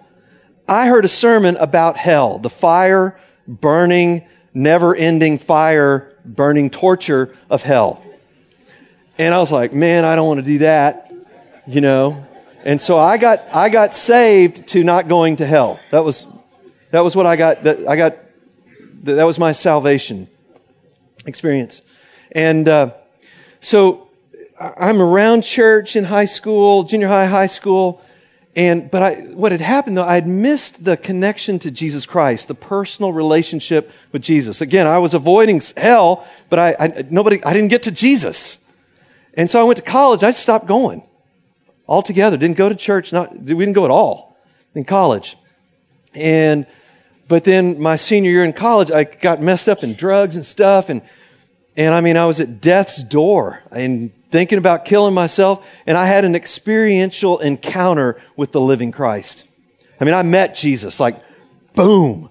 I 0.69 0.89
heard 0.89 1.05
a 1.05 1.09
sermon 1.09 1.57
about 1.57 1.97
hell, 1.97 2.39
the 2.39 2.51
fire, 2.51 3.19
burning, 3.49 4.27
never 4.53 4.95
ending 4.95 5.39
fire, 5.39 6.13
burning 6.25 6.71
torture 6.71 7.35
of 7.49 7.63
hell. 7.63 8.05
And 9.19 9.33
I 9.33 9.39
was 9.39 9.51
like, 9.51 9.73
man, 9.73 10.05
I 10.05 10.17
don't 10.17 10.27
want 10.27 10.39
to 10.39 10.45
do 10.45 10.59
that, 10.59 11.13
you 11.67 11.81
know. 11.81 12.27
And 12.65 12.81
so 12.81 12.99
I 12.99 13.17
got, 13.19 13.43
I 13.55 13.69
got 13.69 13.95
saved 13.95 14.69
to 14.69 14.85
not 14.85 15.09
going 15.09 15.37
to 15.37 15.47
hell. 15.47 15.81
That 15.91 16.05
was, 16.05 16.27
that 16.91 17.01
was 17.01 17.15
what 17.15 17.27
I 17.27 17.37
got, 17.37 17.63
that, 17.65 17.87
I 17.89 17.97
got, 17.97 18.17
that 19.05 19.25
was 19.25 19.39
my 19.39 19.53
salvation 19.53 20.29
experience. 21.27 21.83
And, 22.33 22.69
uh, 22.69 22.95
so 23.61 24.09
I'm 24.61 25.01
around 25.01 25.43
church 25.43 25.97
in 25.97 26.05
high 26.05 26.25
school, 26.27 26.85
junior 26.85 27.09
high, 27.09 27.27
high 27.27 27.47
school, 27.47 28.03
and, 28.57 28.89
but 28.91 29.03
I, 29.03 29.15
what 29.33 29.51
had 29.51 29.61
happened 29.61 29.97
though, 29.97 30.05
I 30.05 30.15
had 30.15 30.29
missed 30.29 30.85
the 30.85 30.97
connection 30.97 31.59
to 31.61 31.71
Jesus 31.71 32.07
Christ, 32.07 32.47
the 32.47 32.55
personal 32.55 33.13
relationship 33.13 33.91
with 34.13 34.23
Jesus. 34.23 34.61
Again, 34.61 34.87
I 34.87 34.99
was 34.99 35.13
avoiding 35.13 35.61
hell, 35.77 36.27
but 36.51 36.59
I, 36.59 36.77
I 36.79 37.05
nobody, 37.11 37.43
I 37.45 37.53
didn't 37.53 37.69
get 37.69 37.83
to 37.85 37.91
Jesus. 37.91 38.59
And 39.35 39.51
so 39.51 39.61
I 39.61 39.65
went 39.65 39.79
to 39.79 39.83
college. 39.83 40.23
I 40.23 40.31
stopped 40.31 40.67
going 40.67 41.03
altogether. 41.89 42.37
Didn't 42.37 42.57
go 42.57 42.69
to 42.69 42.77
church. 42.77 43.13
Not, 43.13 43.37
we 43.37 43.55
didn't 43.55 43.73
go 43.73 43.85
at 43.85 43.91
all 43.91 44.37
in 44.75 44.85
college. 44.85 45.37
And, 46.15 46.67
but 47.27 47.43
then 47.43 47.81
my 47.81 47.97
senior 47.97 48.31
year 48.31 48.45
in 48.45 48.53
college, 48.53 48.93
I 48.93 49.03
got 49.03 49.43
messed 49.43 49.69
up 49.69 49.83
in 49.83 49.95
drugs 49.95 50.37
and 50.37 50.45
stuff. 50.45 50.89
And, 50.89 51.03
and 51.77 51.93
I 51.93 52.01
mean, 52.01 52.17
I 52.17 52.27
was 52.27 52.39
at 52.39 52.61
death's 52.61 53.03
door. 53.03 53.65
And 53.73 54.13
thinking 54.35 54.59
about 54.59 54.85
killing 54.85 55.15
myself, 55.15 55.65
and 55.87 55.97
I 55.97 56.07
had 56.07 56.25
an 56.25 56.35
experiential 56.35 57.39
encounter 57.39 58.21
with 58.35 58.51
the 58.51 58.61
living 58.61 58.91
Christ. 58.91 59.45
I 60.01 60.05
mean, 60.05 60.13
I 60.13 60.25
met 60.25 60.57
Jesus, 60.57 60.99
like, 60.99 61.23
boom. 61.77 62.31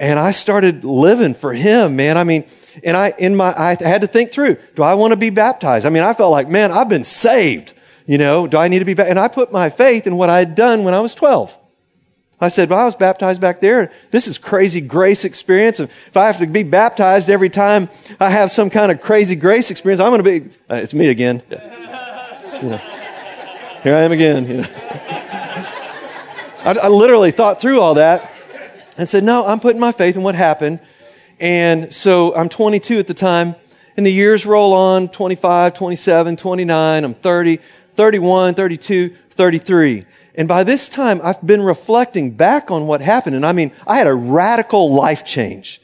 And 0.00 0.18
I 0.18 0.30
started 0.30 0.84
living 0.84 1.34
for 1.34 1.52
him, 1.52 1.96
man. 1.96 2.16
I 2.16 2.24
mean, 2.24 2.46
and 2.82 2.96
I, 2.96 3.12
in 3.18 3.36
my, 3.36 3.52
I 3.54 3.76
had 3.78 4.00
to 4.00 4.06
think 4.06 4.32
through, 4.32 4.56
do 4.74 4.82
I 4.82 4.94
want 4.94 5.10
to 5.10 5.18
be 5.18 5.28
baptized? 5.28 5.84
I 5.84 5.90
mean, 5.90 6.02
I 6.02 6.14
felt 6.14 6.32
like, 6.32 6.48
man, 6.48 6.72
I've 6.72 6.88
been 6.88 7.04
saved. 7.04 7.74
You 8.06 8.16
know, 8.16 8.46
do 8.46 8.56
I 8.56 8.68
need 8.68 8.78
to 8.78 8.86
be, 8.86 8.94
ba-? 8.94 9.06
and 9.06 9.18
I 9.18 9.28
put 9.28 9.52
my 9.52 9.68
faith 9.68 10.06
in 10.06 10.16
what 10.16 10.30
I 10.30 10.38
had 10.38 10.54
done 10.54 10.82
when 10.82 10.94
I 10.94 11.00
was 11.00 11.14
12. 11.14 11.58
I 12.44 12.48
said, 12.48 12.68
well, 12.68 12.78
I 12.78 12.84
was 12.84 12.94
baptized 12.94 13.40
back 13.40 13.60
there. 13.60 13.90
This 14.10 14.28
is 14.28 14.36
crazy 14.36 14.80
grace 14.80 15.24
experience. 15.24 15.80
If 15.80 16.16
I 16.16 16.26
have 16.26 16.38
to 16.38 16.46
be 16.46 16.62
baptized 16.62 17.30
every 17.30 17.48
time 17.48 17.88
I 18.20 18.28
have 18.30 18.50
some 18.50 18.68
kind 18.68 18.92
of 18.92 19.00
crazy 19.00 19.34
grace 19.34 19.70
experience, 19.70 20.00
I'm 20.00 20.10
going 20.10 20.22
to 20.22 20.40
be, 20.40 20.56
uh, 20.70 20.74
it's 20.74 20.92
me 20.92 21.08
again. 21.08 21.42
Here 23.82 23.94
I 23.94 24.02
am 24.02 24.12
again. 24.12 24.46
You 24.46 24.56
know. 24.58 24.68
I, 26.64 26.76
I 26.82 26.88
literally 26.88 27.30
thought 27.30 27.60
through 27.60 27.80
all 27.80 27.94
that 27.94 28.30
and 28.96 29.08
said, 29.08 29.24
no, 29.24 29.46
I'm 29.46 29.60
putting 29.60 29.80
my 29.80 29.92
faith 29.92 30.16
in 30.16 30.22
what 30.22 30.34
happened. 30.34 30.80
And 31.40 31.92
so 31.94 32.34
I'm 32.34 32.48
22 32.48 32.98
at 32.98 33.06
the 33.06 33.14
time, 33.14 33.56
and 33.96 34.04
the 34.06 34.12
years 34.12 34.46
roll 34.46 34.72
on 34.72 35.08
25, 35.08 35.74
27, 35.74 36.36
29, 36.36 37.04
I'm 37.04 37.14
30, 37.14 37.58
31, 37.94 38.54
32, 38.54 39.16
33. 39.30 40.06
And 40.34 40.48
by 40.48 40.64
this 40.64 40.88
time, 40.88 41.20
I've 41.22 41.44
been 41.46 41.62
reflecting 41.62 42.32
back 42.32 42.70
on 42.70 42.86
what 42.86 43.00
happened. 43.00 43.36
And 43.36 43.46
I 43.46 43.52
mean, 43.52 43.72
I 43.86 43.98
had 43.98 44.06
a 44.06 44.14
radical 44.14 44.92
life 44.92 45.24
change. 45.24 45.80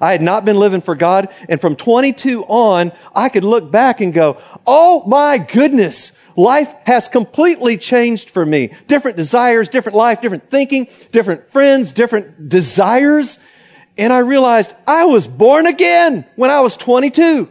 I 0.00 0.12
had 0.12 0.20
not 0.20 0.44
been 0.44 0.56
living 0.56 0.80
for 0.80 0.94
God. 0.94 1.28
And 1.48 1.60
from 1.60 1.76
22 1.76 2.44
on, 2.44 2.92
I 3.14 3.28
could 3.28 3.44
look 3.44 3.70
back 3.70 4.00
and 4.00 4.12
go, 4.12 4.38
Oh 4.66 5.04
my 5.06 5.38
goodness. 5.38 6.12
Life 6.36 6.72
has 6.84 7.08
completely 7.08 7.78
changed 7.78 8.28
for 8.28 8.44
me. 8.44 8.72
Different 8.88 9.16
desires, 9.16 9.68
different 9.68 9.96
life, 9.96 10.20
different 10.20 10.50
thinking, 10.50 10.88
different 11.12 11.48
friends, 11.48 11.92
different 11.92 12.48
desires. 12.48 13.38
And 13.96 14.12
I 14.12 14.18
realized 14.18 14.74
I 14.86 15.04
was 15.04 15.28
born 15.28 15.66
again 15.66 16.26
when 16.34 16.50
I 16.50 16.60
was 16.60 16.76
22. 16.76 17.48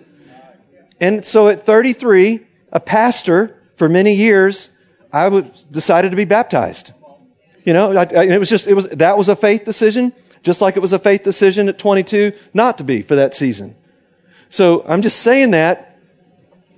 And 1.00 1.26
so 1.26 1.48
at 1.48 1.66
33, 1.66 2.46
a 2.74 2.80
pastor 2.82 3.58
for 3.78 3.88
many 3.88 4.16
years, 4.16 4.70
I 5.14 5.28
was, 5.28 5.64
decided 5.66 6.10
to 6.10 6.18
be 6.18 6.26
baptized. 6.26 6.92
You 7.64 7.74
know, 7.74 7.96
I, 7.96 8.04
I, 8.04 8.24
it 8.24 8.40
was 8.40 8.50
just, 8.50 8.68
it 8.68 8.74
was, 8.74 8.90
that 8.90 9.18
was 9.18 9.30
a 9.30 9.36
faith 9.36 9.64
decision, 9.64 10.12
just 10.42 10.60
like 10.60 10.76
it 10.76 10.82
was 10.82 10.92
a 10.92 11.00
faith 11.00 11.24
decision 11.24 11.70
at 11.70 11.78
22 11.78 12.34
not 12.54 12.80
to 12.80 12.84
be 12.84 13.02
for 13.02 13.16
that 13.16 13.36
season. 13.36 13.76
So 14.50 14.84
I'm 14.88 15.02
just 15.02 15.20
saying 15.20 15.52
that. 15.52 15.98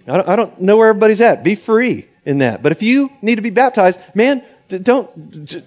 I 0.07 0.17
don't, 0.17 0.29
I 0.29 0.35
don't 0.35 0.61
know 0.61 0.77
where 0.77 0.89
everybody's 0.89 1.21
at. 1.21 1.43
Be 1.43 1.55
free 1.55 2.07
in 2.25 2.39
that. 2.39 2.61
But 2.61 2.71
if 2.71 2.83
you 2.83 3.11
need 3.21 3.35
to 3.35 3.41
be 3.41 3.49
baptized, 3.49 3.99
man, 4.13 4.43
don't 4.67 5.09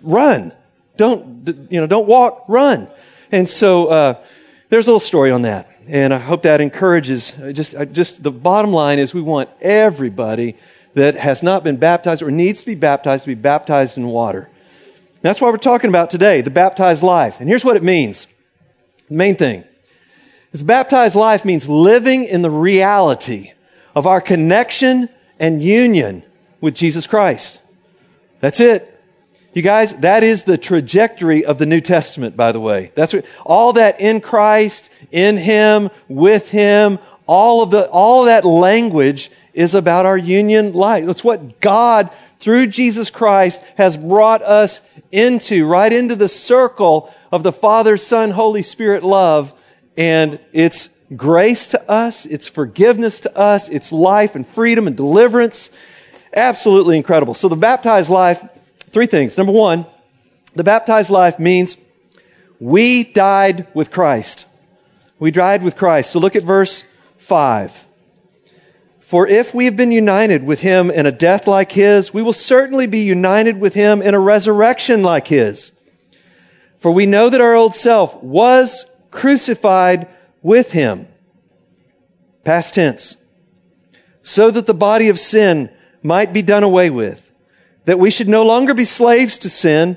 run. 0.03 0.53
Don't, 0.97 1.69
you 1.71 1.81
know, 1.81 1.87
don't 1.87 2.07
walk, 2.07 2.45
run. 2.47 2.89
And 3.33 3.49
so, 3.49 3.87
uh, 3.87 4.25
there's 4.69 4.87
a 4.87 4.91
little 4.91 5.01
story 5.01 5.31
on 5.31 5.43
that. 5.43 5.71
And 5.89 6.13
I 6.13 6.19
hope 6.19 6.43
that 6.43 6.61
encourages 6.61 7.33
just, 7.53 7.75
just 7.93 8.23
the 8.23 8.31
bottom 8.31 8.73
line 8.73 8.99
is 8.99 9.15
we 9.15 9.23
want 9.23 9.49
everybody 9.61 10.57
that 10.99 11.17
has 11.17 11.43
not 11.43 11.65
been 11.65 11.77
baptized 11.77 12.23
or 12.23 12.31
needs 12.31 12.61
to 12.61 12.67
be 12.67 12.75
baptized 12.75 13.25
to 13.25 13.29
be 13.29 13.35
baptized 13.35 13.97
in 13.97 14.07
water. 14.07 14.49
That's 15.23 15.41
what 15.41 15.53
we're 15.53 15.59
talking 15.59 15.89
about 15.89 16.11
today, 16.11 16.41
the 16.41 16.51
baptized 16.51 17.03
life. 17.03 17.41
And 17.41 17.49
here's 17.49 17.65
what 17.65 17.77
it 17.77 17.83
means. 17.83 18.27
The 19.09 19.15
main 19.15 19.37
thing 19.37 19.65
is 20.53 20.63
baptized 20.63 21.17
life 21.17 21.45
means 21.45 21.69
living 21.69 22.25
in 22.25 22.43
the 22.43 22.51
reality 22.51 23.53
of 23.95 24.07
our 24.07 24.21
connection 24.21 25.09
and 25.39 25.63
union 25.63 26.25
with 26.61 26.75
Jesus 26.75 27.07
Christ. 27.07 27.61
That's 28.41 28.61
it. 28.61 28.95
You 29.55 29.63
guys, 29.63 29.95
that 29.95 30.23
is 30.23 30.45
the 30.45 30.59
trajectory 30.59 31.45
of 31.45 31.59
the 31.59 31.67
New 31.67 31.81
Testament, 31.81 32.37
by 32.37 32.53
the 32.53 32.61
way. 32.61 32.93
That's 32.95 33.13
what, 33.13 33.25
all 33.45 33.73
that 33.75 34.01
in 34.01 34.21
Christ, 34.21 34.91
in 35.11 35.37
Him, 35.37 35.91
with 36.09 36.51
Him, 36.51 36.99
all 37.27 37.63
of 37.63 37.71
the, 37.71 37.89
all 37.89 38.23
of 38.23 38.27
that 38.27 38.45
language 38.45 39.31
is 39.59 39.75
about 39.75 40.07
our 40.07 40.17
union 40.17 40.73
life. 40.73 41.05
That's 41.05 41.25
what 41.25 41.61
God, 41.61 42.11
through 42.39 42.69
Jesus 42.69 43.11
Christ, 43.11 43.61
has 43.77 43.97
brought 43.97 44.41
us 44.41 44.81
into, 45.11 45.67
right 45.67 45.93
into 45.93 46.15
the 46.15 46.29
circle 46.29 47.13
of 47.33 47.43
the 47.43 47.51
Father, 47.51 47.97
Son, 47.97 48.31
Holy 48.31 48.63
Spirit 48.63 49.03
love. 49.03 49.53
And 49.97 50.39
it's 50.53 50.91
grace 51.17 51.67
to 51.69 51.91
us, 51.91 52.25
it's 52.25 52.47
forgiveness 52.47 53.21
to 53.23 53.37
us, 53.37 53.69
it's 53.69 53.91
life 53.91 54.37
and 54.37 54.47
freedom 54.47 54.87
and 54.87 54.97
deliverance. 54.97 55.71
Absolutely 56.33 56.97
incredible. 56.97 57.35
So 57.35 57.49
the 57.49 57.57
baptized 57.57 58.11
life, 58.11 58.49
three 58.93 59.07
things. 59.07 59.37
Number 59.37 59.53
one, 59.53 59.87
the 60.55 60.63
baptized 60.63 61.11
life 61.11 61.41
means 61.41 61.77
we 62.61 63.03
died 63.03 63.67
with 63.75 63.91
Christ. 63.91 64.47
We 65.19 65.33
died 65.33 65.65
with 65.65 65.77
Christ. 65.77 66.13
So 66.13 66.21
look 66.21 66.37
at 66.37 66.45
verse 66.45 66.85
5. 67.17 67.88
For 69.09 69.27
if 69.27 69.55
we 69.55 69.65
have 69.65 69.75
been 69.75 69.91
united 69.91 70.45
with 70.45 70.61
him 70.61 70.91
in 70.91 71.07
a 71.07 71.11
death 71.11 71.47
like 71.47 71.73
his, 71.73 72.13
we 72.13 72.21
will 72.21 72.35
certainly 72.35 72.87
be 72.87 72.99
united 72.99 73.59
with 73.59 73.73
him 73.73 74.03
in 74.03 74.13
a 74.13 74.21
resurrection 74.21 75.03
like 75.03 75.29
his. 75.29 75.73
For 76.77 76.91
we 76.91 77.07
know 77.07 77.31
that 77.31 77.41
our 77.41 77.55
old 77.55 77.75
self 77.75 78.23
was 78.23 78.85
crucified 79.11 80.09
with 80.43 80.73
him. 80.73 81.09
Past 82.45 82.75
tense. 82.75 83.17
So 84.23 84.51
that 84.51 84.67
the 84.67 84.75
body 84.75 85.09
of 85.09 85.19
sin 85.19 85.71
might 86.03 86.35
be 86.35 86.43
done 86.43 86.63
away 86.63 86.91
with. 86.91 87.33
That 87.87 87.99
we 87.99 88.11
should 88.11 88.29
no 88.29 88.45
longer 88.45 88.75
be 88.75 88.85
slaves 88.85 89.39
to 89.39 89.49
sin 89.49 89.97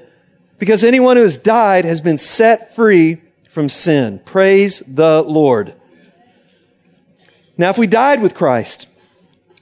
because 0.57 0.85
anyone 0.85 1.17
who 1.17 1.23
has 1.23 1.35
died 1.35 1.83
has 1.83 1.99
been 1.99 2.17
set 2.17 2.73
free 2.73 3.21
from 3.49 3.67
sin. 3.67 4.19
Praise 4.19 4.79
the 4.87 5.21
Lord. 5.21 5.73
Now, 7.57 7.71
if 7.71 7.77
we 7.77 7.87
died 7.87 8.21
with 8.21 8.35
Christ, 8.35 8.87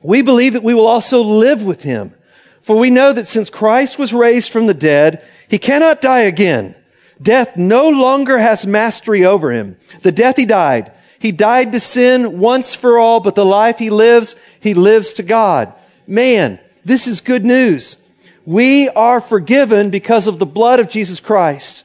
we 0.02 0.22
believe 0.22 0.54
that 0.54 0.64
we 0.64 0.74
will 0.74 0.88
also 0.88 1.22
live 1.22 1.64
with 1.64 1.84
him. 1.84 2.14
For 2.62 2.78
we 2.78 2.90
know 2.90 3.14
that 3.14 3.28
since 3.28 3.50
Christ 3.50 3.98
was 3.98 4.14
raised 4.14 4.52
from 4.52 4.68
the 4.68 4.74
dead, 4.74 5.26
he 5.48 5.58
cannot 5.58 6.02
die 6.02 6.22
again. 6.22 6.76
Death 7.22 7.58
no 7.58 7.90
longer 7.90 8.38
has 8.38 8.66
mastery 8.66 9.26
over 9.26 9.52
him. 9.52 9.78
The 10.02 10.12
death 10.12 10.38
he 10.38 10.46
died, 10.46 10.92
he 11.18 11.32
died 11.32 11.72
to 11.74 11.80
sin 11.80 12.40
once 12.40 12.76
for 12.76 12.98
all, 12.98 13.20
but 13.20 13.36
the 13.36 13.46
life 13.46 13.78
he 13.78 13.90
lives, 13.90 14.36
he 14.60 14.74
lives 14.74 15.14
to 15.14 15.24
God. 15.24 15.74
Man, 16.08 16.60
this 16.86 17.08
is 17.08 17.20
good 17.20 17.44
news. 17.44 17.98
We 18.46 18.88
are 18.90 19.20
forgiven 19.20 19.90
because 19.90 20.28
of 20.28 20.40
the 20.40 20.46
blood 20.46 20.80
of 20.80 20.90
Jesus 20.90 21.20
Christ. 21.20 21.84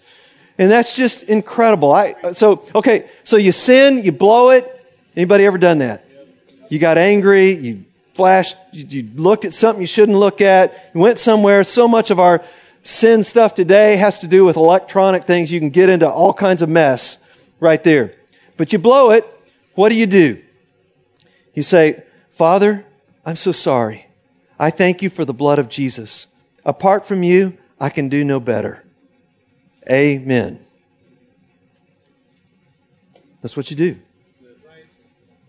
And 0.56 0.70
that's 0.70 0.94
just 0.94 1.24
incredible. 1.24 1.92
I, 1.92 2.32
so, 2.32 2.64
okay, 2.74 3.10
so 3.24 3.36
you 3.36 3.50
sin, 3.50 4.04
you 4.04 4.12
blow 4.12 4.50
it. 4.50 4.70
Anybody 5.16 5.46
ever 5.46 5.58
done 5.58 5.78
that? 5.78 6.04
You 6.68 6.78
got 6.78 6.96
angry, 6.96 7.52
you 7.52 7.84
flashed, 8.14 8.56
you 8.72 9.10
looked 9.14 9.44
at 9.44 9.52
something 9.52 9.80
you 9.80 9.86
shouldn't 9.86 10.18
look 10.18 10.40
at, 10.40 10.90
you 10.94 11.00
went 11.00 11.18
somewhere. 11.18 11.64
So 11.64 11.86
much 11.86 12.10
of 12.10 12.18
our 12.18 12.42
sin 12.82 13.24
stuff 13.24 13.54
today 13.54 13.96
has 13.96 14.18
to 14.20 14.26
do 14.26 14.44
with 14.44 14.56
electronic 14.56 15.24
things. 15.24 15.52
You 15.52 15.60
can 15.60 15.70
get 15.70 15.88
into 15.88 16.08
all 16.08 16.32
kinds 16.32 16.62
of 16.62 16.68
mess 16.68 17.18
right 17.60 17.82
there. 17.82 18.14
But 18.56 18.72
you 18.72 18.78
blow 18.78 19.10
it, 19.10 19.26
what 19.74 19.88
do 19.88 19.96
you 19.96 20.06
do? 20.06 20.42
You 21.54 21.62
say, 21.62 22.04
Father, 22.30 22.86
I'm 23.26 23.36
so 23.36 23.52
sorry. 23.52 24.06
I 24.58 24.70
thank 24.70 25.02
you 25.02 25.10
for 25.10 25.24
the 25.24 25.34
blood 25.34 25.58
of 25.58 25.68
Jesus. 25.68 26.28
Apart 26.64 27.04
from 27.04 27.22
you, 27.22 27.58
I 27.80 27.90
can 27.90 28.08
do 28.08 28.24
no 28.24 28.38
better. 28.38 28.84
Amen. 29.90 30.64
That's 33.42 33.56
what 33.56 33.70
you 33.70 33.76
do. 33.76 33.98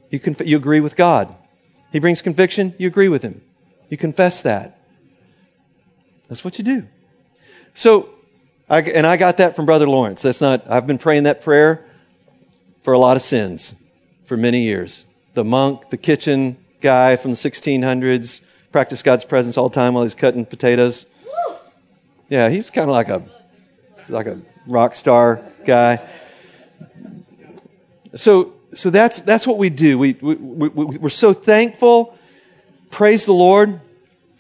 You, 0.09 0.19
conf- 0.19 0.45
you 0.45 0.57
agree 0.57 0.79
with 0.79 0.95
God. 0.95 1.35
He 1.95 1.99
brings 1.99 2.21
conviction, 2.21 2.75
you 2.77 2.87
agree 2.87 3.07
with 3.07 3.21
him. 3.21 3.41
You 3.87 3.95
confess 3.95 4.41
that. 4.41 4.81
That's 6.27 6.43
what 6.43 6.57
you 6.57 6.63
do. 6.65 6.87
So, 7.73 8.09
I, 8.69 8.81
and 8.81 9.07
I 9.07 9.15
got 9.15 9.37
that 9.37 9.55
from 9.55 9.65
Brother 9.65 9.87
Lawrence. 9.87 10.21
That's 10.21 10.41
not, 10.41 10.69
I've 10.69 10.85
been 10.85 10.97
praying 10.97 11.23
that 11.23 11.41
prayer 11.41 11.85
for 12.83 12.91
a 12.91 12.97
lot 12.97 13.15
of 13.15 13.21
sins 13.21 13.75
for 14.25 14.35
many 14.35 14.63
years. 14.63 15.05
The 15.35 15.45
monk, 15.45 15.89
the 15.89 15.95
kitchen 15.95 16.57
guy 16.81 17.15
from 17.15 17.31
the 17.31 17.37
1600s, 17.37 18.41
practiced 18.73 19.05
God's 19.05 19.23
presence 19.23 19.55
all 19.55 19.69
the 19.69 19.75
time 19.75 19.93
while 19.93 20.03
he's 20.03 20.15
cutting 20.15 20.45
potatoes. 20.45 21.05
Yeah, 22.27 22.49
he's 22.49 22.69
kind 22.69 22.89
of 22.89 22.93
like 22.93 23.07
a, 23.07 23.23
like 24.09 24.27
a 24.27 24.41
rock 24.67 24.95
star 24.95 25.41
guy. 25.65 26.05
So, 28.15 28.54
so 28.75 28.89
that's, 28.89 29.19
that's 29.21 29.47
what 29.47 29.57
we 29.57 29.69
do. 29.69 29.97
We, 29.97 30.13
we, 30.21 30.35
we, 30.35 30.97
we're 30.97 31.09
so 31.09 31.33
thankful. 31.33 32.17
Praise 32.91 33.25
the 33.25 33.33
Lord. 33.33 33.81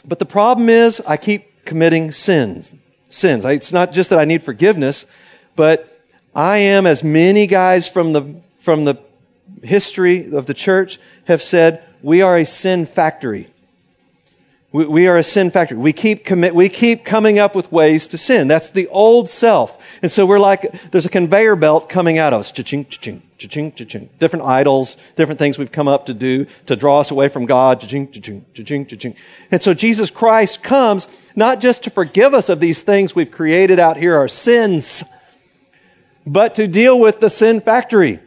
But 0.05 0.19
the 0.19 0.25
problem 0.25 0.69
is, 0.69 1.01
I 1.07 1.17
keep 1.17 1.65
committing 1.65 2.11
sins. 2.11 2.73
Sins. 3.09 3.45
It's 3.45 3.71
not 3.73 3.91
just 3.91 4.09
that 4.11 4.19
I 4.19 4.25
need 4.25 4.43
forgiveness, 4.43 5.05
but 5.55 5.89
I 6.35 6.57
am, 6.57 6.85
as 6.85 7.03
many 7.03 7.47
guys 7.47 7.87
from 7.87 8.13
the, 8.13 8.35
from 8.59 8.85
the 8.85 8.99
history 9.63 10.33
of 10.33 10.45
the 10.45 10.53
church 10.53 10.99
have 11.25 11.41
said, 11.41 11.83
we 12.01 12.21
are 12.21 12.37
a 12.37 12.45
sin 12.45 12.85
factory. 12.85 13.49
We, 14.75 14.85
we 14.87 15.07
are 15.07 15.15
a 15.15 15.23
sin 15.23 15.51
factory. 15.51 15.77
We 15.77 15.93
keep 15.93 16.25
commit, 16.25 16.53
we 16.53 16.67
keep 16.67 17.05
coming 17.05 17.39
up 17.39 17.55
with 17.55 17.71
ways 17.71 18.09
to 18.09 18.17
sin. 18.17 18.49
That's 18.49 18.67
the 18.67 18.89
old 18.89 19.29
self. 19.29 19.81
And 20.01 20.11
so 20.11 20.25
we're 20.25 20.37
like, 20.37 20.91
there's 20.91 21.05
a 21.05 21.09
conveyor 21.09 21.55
belt 21.55 21.87
coming 21.87 22.17
out 22.17 22.33
of 22.33 22.41
us. 22.41 22.51
Cha-ching, 22.51 22.85
cha-ching, 22.87 23.21
cha-ching, 23.37 23.71
cha-ching. 23.71 24.09
Different 24.19 24.43
idols, 24.43 24.97
different 25.15 25.39
things 25.39 25.57
we've 25.57 25.71
come 25.71 25.87
up 25.87 26.07
to 26.07 26.13
do 26.13 26.45
to 26.65 26.75
draw 26.75 26.99
us 26.99 27.09
away 27.09 27.29
from 27.29 27.45
God. 27.45 27.79
Cha-ching, 27.79 28.11
cha-ching, 28.11 28.45
cha-ching, 28.53 28.85
cha-ching. 28.85 29.15
And 29.49 29.61
so 29.61 29.73
Jesus 29.73 30.11
Christ 30.11 30.61
comes 30.61 31.07
not 31.37 31.61
just 31.61 31.85
to 31.85 31.89
forgive 31.89 32.33
us 32.33 32.49
of 32.49 32.59
these 32.59 32.81
things 32.81 33.15
we've 33.15 33.31
created 33.31 33.79
out 33.79 33.95
here, 33.95 34.17
our 34.17 34.27
sins, 34.27 35.05
but 36.27 36.53
to 36.55 36.67
deal 36.67 36.99
with 36.99 37.21
the 37.21 37.29
sin 37.29 37.61
factory. 37.61 38.19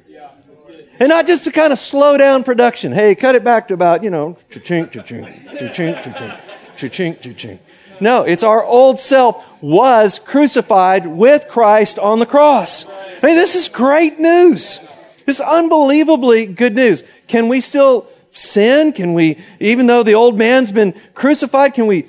And 1.00 1.08
not 1.08 1.26
just 1.26 1.44
to 1.44 1.52
kind 1.52 1.72
of 1.72 1.78
slow 1.78 2.16
down 2.16 2.42
production. 2.42 2.92
Hey, 2.92 3.14
cut 3.14 3.34
it 3.34 3.44
back 3.44 3.68
to 3.68 3.74
about, 3.74 4.02
you 4.02 4.10
know, 4.10 4.36
cha-ching, 4.50 4.90
cha-ching, 4.90 5.24
cha-ching, 5.58 5.94
cha-ching, 5.94 6.32
cha-ching, 6.76 7.16
cha-ching. 7.20 7.58
No, 8.00 8.22
it's 8.22 8.42
our 8.42 8.64
old 8.64 8.98
self 8.98 9.44
was 9.60 10.18
crucified 10.18 11.06
with 11.06 11.48
Christ 11.48 11.98
on 11.98 12.18
the 12.18 12.26
cross. 12.26 12.84
I 12.86 13.26
mean, 13.26 13.36
this 13.36 13.54
is 13.54 13.68
great 13.68 14.18
news. 14.18 14.78
This 15.26 15.36
is 15.36 15.40
unbelievably 15.40 16.46
good 16.46 16.74
news. 16.74 17.04
Can 17.26 17.48
we 17.48 17.60
still 17.60 18.06
sin? 18.32 18.92
Can 18.92 19.14
we, 19.14 19.38
even 19.60 19.86
though 19.86 20.02
the 20.02 20.14
old 20.14 20.38
man's 20.38 20.72
been 20.72 20.94
crucified, 21.14 21.74
can 21.74 21.86
we 21.86 22.06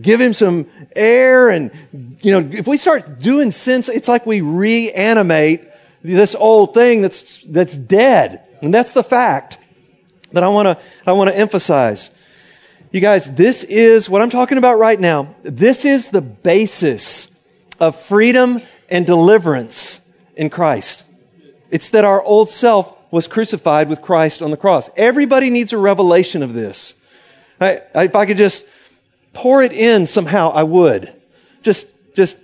give 0.00 0.20
him 0.20 0.32
some 0.32 0.66
air? 0.94 1.50
And, 1.50 1.70
you 2.20 2.32
know, 2.32 2.48
if 2.52 2.66
we 2.66 2.76
start 2.76 3.20
doing 3.20 3.50
sin, 3.50 3.82
it's 3.88 4.08
like 4.08 4.26
we 4.26 4.40
reanimate 4.40 5.68
this 6.04 6.34
old 6.34 6.74
thing 6.74 7.00
that's, 7.00 7.38
that's 7.38 7.76
dead. 7.76 8.42
And 8.62 8.72
that's 8.72 8.92
the 8.92 9.02
fact 9.02 9.58
that 10.32 10.44
I 10.44 10.48
want 10.48 10.66
to, 10.66 10.84
I 11.06 11.12
want 11.12 11.30
to 11.30 11.36
emphasize. 11.36 12.10
You 12.92 13.00
guys, 13.00 13.34
this 13.34 13.64
is 13.64 14.08
what 14.08 14.22
I'm 14.22 14.30
talking 14.30 14.58
about 14.58 14.78
right 14.78 15.00
now. 15.00 15.34
This 15.42 15.84
is 15.84 16.10
the 16.10 16.20
basis 16.20 17.34
of 17.80 17.96
freedom 17.96 18.60
and 18.90 19.06
deliverance 19.06 20.00
in 20.36 20.50
Christ. 20.50 21.06
It's 21.70 21.88
that 21.88 22.04
our 22.04 22.22
old 22.22 22.48
self 22.48 22.96
was 23.10 23.26
crucified 23.26 23.88
with 23.88 24.02
Christ 24.02 24.42
on 24.42 24.50
the 24.50 24.56
cross. 24.56 24.90
Everybody 24.96 25.50
needs 25.50 25.72
a 25.72 25.78
revelation 25.78 26.42
of 26.42 26.52
this. 26.52 26.94
I, 27.60 27.80
if 27.94 28.14
I 28.14 28.26
could 28.26 28.36
just 28.36 28.66
pour 29.32 29.62
it 29.62 29.72
in 29.72 30.06
somehow, 30.06 30.50
I 30.50 30.64
would. 30.64 31.12
Just, 31.62 31.88
just 32.14 32.36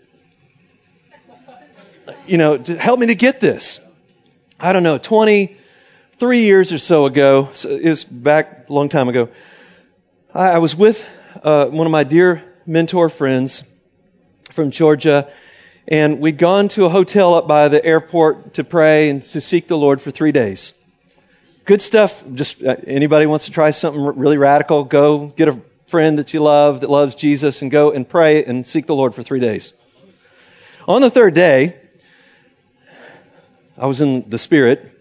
you 2.26 2.38
know, 2.38 2.58
help 2.58 3.00
me 3.00 3.06
to 3.06 3.14
get 3.14 3.40
this. 3.40 3.80
I 4.58 4.72
don't 4.72 4.82
know, 4.82 4.98
23 4.98 6.42
years 6.42 6.72
or 6.72 6.78
so 6.78 7.06
ago, 7.06 7.50
it 7.64 7.88
was 7.88 8.04
back 8.04 8.68
a 8.68 8.72
long 8.72 8.88
time 8.88 9.08
ago, 9.08 9.28
I, 10.34 10.50
I 10.50 10.58
was 10.58 10.76
with 10.76 11.06
uh, 11.42 11.66
one 11.66 11.86
of 11.86 11.90
my 11.90 12.04
dear 12.04 12.44
mentor 12.66 13.08
friends 13.08 13.64
from 14.50 14.70
Georgia, 14.70 15.30
and 15.88 16.20
we'd 16.20 16.38
gone 16.38 16.68
to 16.68 16.84
a 16.84 16.88
hotel 16.88 17.34
up 17.34 17.48
by 17.48 17.68
the 17.68 17.84
airport 17.84 18.54
to 18.54 18.64
pray 18.64 19.08
and 19.08 19.22
to 19.22 19.40
seek 19.40 19.68
the 19.68 19.78
Lord 19.78 20.00
for 20.00 20.10
three 20.10 20.32
days. 20.32 20.74
Good 21.64 21.82
stuff. 21.82 22.22
Just 22.34 22.62
uh, 22.62 22.76
anybody 22.86 23.26
wants 23.26 23.44
to 23.46 23.50
try 23.50 23.70
something 23.70 24.02
really 24.02 24.36
radical, 24.36 24.84
go 24.84 25.28
get 25.28 25.48
a 25.48 25.60
friend 25.86 26.18
that 26.18 26.32
you 26.32 26.40
love 26.40 26.80
that 26.80 26.90
loves 26.90 27.14
Jesus 27.14 27.62
and 27.62 27.70
go 27.70 27.90
and 27.90 28.08
pray 28.08 28.44
and 28.44 28.66
seek 28.66 28.86
the 28.86 28.94
Lord 28.94 29.14
for 29.14 29.22
three 29.22 29.40
days. 29.40 29.72
On 30.86 31.02
the 31.02 31.10
third 31.10 31.34
day, 31.34 31.79
I 33.80 33.86
was 33.86 34.02
in 34.02 34.28
the 34.28 34.36
Spirit, 34.36 34.92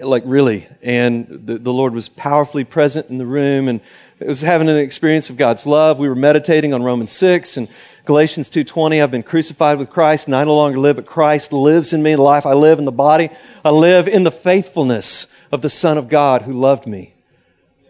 like 0.00 0.22
really, 0.24 0.66
and 0.80 1.26
the, 1.28 1.58
the 1.58 1.72
Lord 1.74 1.92
was 1.92 2.08
powerfully 2.08 2.64
present 2.64 3.10
in 3.10 3.18
the 3.18 3.26
room, 3.26 3.68
and 3.68 3.82
it 4.18 4.26
was 4.26 4.40
having 4.40 4.66
an 4.70 4.78
experience 4.78 5.28
of 5.28 5.36
God's 5.36 5.66
love. 5.66 5.98
We 5.98 6.08
were 6.08 6.14
meditating 6.14 6.72
on 6.72 6.82
Romans 6.82 7.12
6 7.12 7.58
and 7.58 7.68
Galatians 8.06 8.48
2.20. 8.48 9.02
I've 9.02 9.10
been 9.10 9.22
crucified 9.22 9.76
with 9.76 9.90
Christ, 9.90 10.24
and 10.24 10.34
I 10.34 10.42
no 10.44 10.56
longer 10.56 10.78
live, 10.78 10.96
but 10.96 11.04
Christ 11.04 11.52
lives 11.52 11.92
in 11.92 12.02
me. 12.02 12.14
The 12.14 12.22
life 12.22 12.46
I 12.46 12.54
live 12.54 12.78
in 12.78 12.86
the 12.86 12.92
body, 12.92 13.28
I 13.62 13.72
live 13.72 14.08
in 14.08 14.24
the 14.24 14.30
faithfulness 14.30 15.26
of 15.52 15.60
the 15.60 15.68
Son 15.68 15.98
of 15.98 16.08
God 16.08 16.42
who 16.42 16.54
loved 16.54 16.86
me 16.86 17.12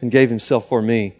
and 0.00 0.10
gave 0.10 0.30
himself 0.30 0.68
for 0.68 0.82
me. 0.82 1.14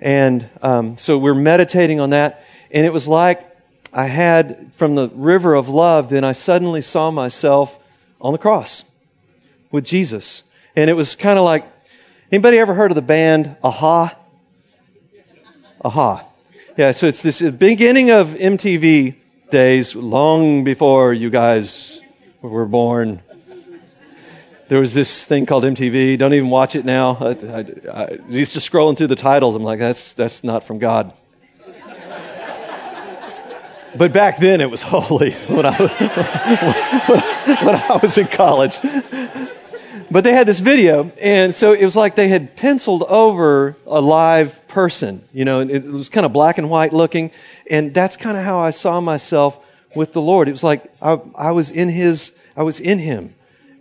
And 0.00 0.48
um, 0.62 0.98
so 0.98 1.18
we're 1.18 1.34
meditating 1.34 1.98
on 1.98 2.10
that, 2.10 2.44
and 2.70 2.86
it 2.86 2.92
was 2.92 3.08
like 3.08 3.49
I 3.92 4.06
had 4.06 4.72
from 4.72 4.94
the 4.94 5.08
river 5.08 5.54
of 5.54 5.68
love, 5.68 6.10
then 6.10 6.24
I 6.24 6.32
suddenly 6.32 6.80
saw 6.80 7.10
myself 7.10 7.78
on 8.20 8.32
the 8.32 8.38
cross 8.38 8.84
with 9.70 9.84
Jesus. 9.84 10.44
And 10.76 10.88
it 10.88 10.94
was 10.94 11.14
kind 11.14 11.38
of 11.38 11.44
like 11.44 11.64
anybody 12.30 12.58
ever 12.58 12.74
heard 12.74 12.90
of 12.90 12.94
the 12.94 13.02
band 13.02 13.56
a-ha? 13.64 14.16
a-ha. 15.80 16.24
Yeah, 16.76 16.92
so 16.92 17.08
it's 17.08 17.20
this 17.20 17.42
uh, 17.42 17.50
beginning 17.50 18.10
of 18.10 18.28
MTV 18.28 19.16
days, 19.50 19.96
long 19.96 20.62
before 20.62 21.12
you 21.12 21.28
guys 21.28 22.00
were 22.40 22.66
born. 22.66 23.20
There 24.68 24.78
was 24.78 24.94
this 24.94 25.24
thing 25.24 25.46
called 25.46 25.64
MTV. 25.64 26.16
Don't 26.16 26.32
even 26.32 26.48
watch 26.48 26.76
it 26.76 26.84
now. 26.84 27.16
I, 27.20 27.30
I, 27.30 27.58
I, 27.92 28.16
just 28.30 28.56
scrolling 28.56 28.96
through 28.96 29.08
the 29.08 29.16
titles, 29.16 29.56
I'm 29.56 29.64
like, 29.64 29.80
that's, 29.80 30.12
that's 30.12 30.44
not 30.44 30.62
from 30.62 30.78
God. 30.78 31.12
But 34.00 34.14
back 34.14 34.38
then 34.38 34.62
it 34.62 34.70
was 34.70 34.80
holy 34.86 35.32
when 35.32 35.66
I, 35.66 35.76
when 37.62 37.74
I 37.74 37.98
was 38.02 38.16
in 38.16 38.28
college. 38.28 38.78
But 40.10 40.24
they 40.24 40.32
had 40.32 40.46
this 40.46 40.60
video, 40.60 41.12
and 41.20 41.54
so 41.54 41.74
it 41.74 41.84
was 41.84 41.96
like 41.96 42.14
they 42.14 42.28
had 42.28 42.56
penciled 42.56 43.02
over 43.02 43.76
a 43.86 44.00
live 44.00 44.66
person, 44.68 45.22
you 45.34 45.44
know, 45.44 45.60
and 45.60 45.70
it 45.70 45.84
was 45.84 46.08
kind 46.08 46.24
of 46.24 46.32
black 46.32 46.56
and 46.56 46.70
white 46.70 46.94
looking. 46.94 47.30
And 47.70 47.92
that's 47.92 48.16
kind 48.16 48.38
of 48.38 48.42
how 48.42 48.58
I 48.58 48.70
saw 48.70 49.02
myself 49.02 49.62
with 49.94 50.14
the 50.14 50.22
Lord. 50.22 50.48
It 50.48 50.52
was 50.52 50.64
like 50.64 50.90
I, 51.02 51.20
I 51.34 51.50
was 51.50 51.70
in 51.70 51.90
his, 51.90 52.32
I 52.56 52.62
was 52.62 52.80
in 52.80 53.00
him, 53.00 53.34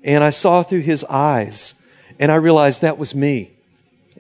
and 0.04 0.22
I 0.22 0.32
saw 0.32 0.64
through 0.64 0.82
his 0.82 1.06
eyes, 1.06 1.76
and 2.20 2.30
I 2.30 2.36
realized 2.36 2.82
that 2.82 2.98
was 2.98 3.16
me. 3.16 3.52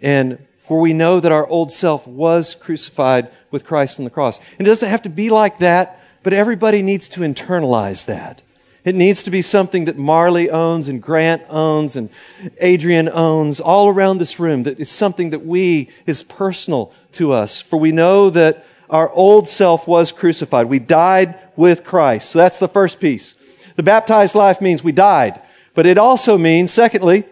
And 0.01 0.47
for 0.69 0.79
we 0.79 0.93
know 0.93 1.19
that 1.19 1.31
our 1.31 1.47
old 1.47 1.71
self 1.71 2.05
was 2.05 2.53
crucified 2.53 3.31
with 3.49 3.65
Christ 3.65 3.97
on 3.97 4.05
the 4.05 4.11
cross. 4.11 4.37
And 4.59 4.67
it 4.67 4.69
doesn't 4.69 4.87
have 4.87 5.01
to 5.01 5.09
be 5.09 5.31
like 5.31 5.57
that, 5.57 5.99
but 6.21 6.31
everybody 6.31 6.83
needs 6.83 7.09
to 7.09 7.21
internalize 7.21 8.05
that. 8.05 8.43
It 8.85 8.93
needs 8.93 9.23
to 9.23 9.31
be 9.31 9.41
something 9.41 9.85
that 9.85 9.97
Marley 9.97 10.47
owns 10.47 10.87
and 10.87 11.01
Grant 11.01 11.41
owns 11.49 11.95
and 11.95 12.11
Adrian 12.61 13.09
owns 13.09 13.59
all 13.59 13.89
around 13.89 14.19
this 14.19 14.39
room. 14.39 14.61
That 14.61 14.79
it's 14.79 14.91
something 14.91 15.31
that 15.31 15.43
we 15.43 15.89
is 16.05 16.21
personal 16.21 16.93
to 17.13 17.33
us. 17.33 17.59
For 17.59 17.79
we 17.79 17.91
know 17.91 18.29
that 18.29 18.63
our 18.91 19.09
old 19.09 19.47
self 19.47 19.87
was 19.87 20.11
crucified. 20.11 20.67
We 20.67 20.77
died 20.77 21.33
with 21.55 21.83
Christ. 21.83 22.29
So 22.29 22.37
that's 22.37 22.59
the 22.59 22.67
first 22.67 22.99
piece. 22.99 23.33
The 23.75 23.81
baptized 23.81 24.35
life 24.35 24.61
means 24.61 24.83
we 24.83 24.91
died. 24.91 25.41
But 25.73 25.87
it 25.87 25.97
also 25.97 26.37
means, 26.37 26.69
secondly, 26.69 27.25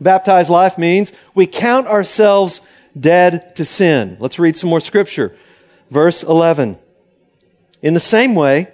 baptized 0.00 0.50
life 0.50 0.78
means 0.78 1.12
we 1.34 1.46
count 1.46 1.86
ourselves 1.86 2.60
dead 2.98 3.54
to 3.56 3.64
sin. 3.64 4.16
Let's 4.20 4.38
read 4.38 4.56
some 4.56 4.70
more 4.70 4.80
scripture. 4.80 5.36
Verse 5.90 6.22
11. 6.22 6.78
In 7.82 7.94
the 7.94 8.00
same 8.00 8.34
way, 8.34 8.68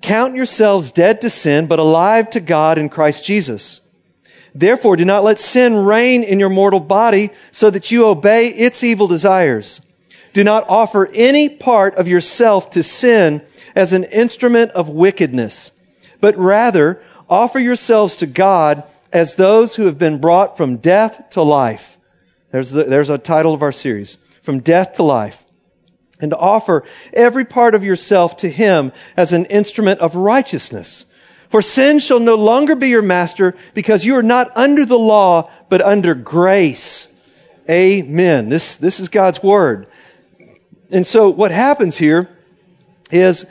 count 0.00 0.34
yourselves 0.34 0.92
dead 0.92 1.20
to 1.20 1.30
sin, 1.30 1.66
but 1.66 1.78
alive 1.78 2.30
to 2.30 2.40
God 2.40 2.78
in 2.78 2.88
Christ 2.88 3.24
Jesus. 3.24 3.80
Therefore, 4.54 4.96
do 4.96 5.04
not 5.04 5.24
let 5.24 5.38
sin 5.38 5.76
reign 5.76 6.24
in 6.24 6.40
your 6.40 6.48
mortal 6.48 6.80
body 6.80 7.30
so 7.50 7.70
that 7.70 7.90
you 7.90 8.06
obey 8.06 8.48
its 8.48 8.82
evil 8.82 9.06
desires. 9.06 9.80
Do 10.32 10.42
not 10.42 10.68
offer 10.68 11.08
any 11.14 11.48
part 11.48 11.94
of 11.96 12.08
yourself 12.08 12.70
to 12.70 12.82
sin 12.82 13.42
as 13.74 13.92
an 13.92 14.04
instrument 14.04 14.72
of 14.72 14.88
wickedness, 14.88 15.70
but 16.20 16.36
rather 16.36 17.00
offer 17.28 17.58
yourselves 17.58 18.16
to 18.16 18.26
God 18.26 18.84
as 19.12 19.34
those 19.34 19.76
who 19.76 19.86
have 19.86 19.98
been 19.98 20.20
brought 20.20 20.56
from 20.56 20.76
death 20.76 21.30
to 21.30 21.42
life 21.42 21.98
there's, 22.50 22.70
the, 22.70 22.84
there's 22.84 23.10
a 23.10 23.18
title 23.18 23.54
of 23.54 23.62
our 23.62 23.72
series. 23.72 24.16
From 24.42 24.60
death 24.60 24.94
to 24.94 25.02
life. 25.02 25.44
And 26.20 26.30
to 26.30 26.36
offer 26.36 26.84
every 27.12 27.44
part 27.44 27.74
of 27.74 27.84
yourself 27.84 28.36
to 28.38 28.48
Him 28.48 28.92
as 29.16 29.32
an 29.32 29.44
instrument 29.46 30.00
of 30.00 30.16
righteousness. 30.16 31.04
For 31.48 31.62
sin 31.62 31.98
shall 31.98 32.20
no 32.20 32.34
longer 32.34 32.74
be 32.74 32.88
your 32.88 33.02
master 33.02 33.54
because 33.74 34.04
you 34.04 34.16
are 34.16 34.22
not 34.22 34.54
under 34.56 34.84
the 34.84 34.98
law, 34.98 35.50
but 35.68 35.80
under 35.80 36.14
grace. 36.14 37.08
Amen. 37.70 38.48
This, 38.48 38.76
this 38.76 38.98
is 38.98 39.08
God's 39.08 39.42
word. 39.42 39.88
And 40.90 41.06
so 41.06 41.28
what 41.28 41.52
happens 41.52 41.98
here 41.98 42.28
is 43.10 43.46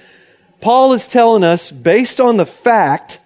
Paul 0.59 0.93
is 0.93 1.07
telling 1.07 1.43
us, 1.43 1.71
based 1.71 2.19
on 2.19 2.37
the 2.37 2.45
fact 2.45 3.19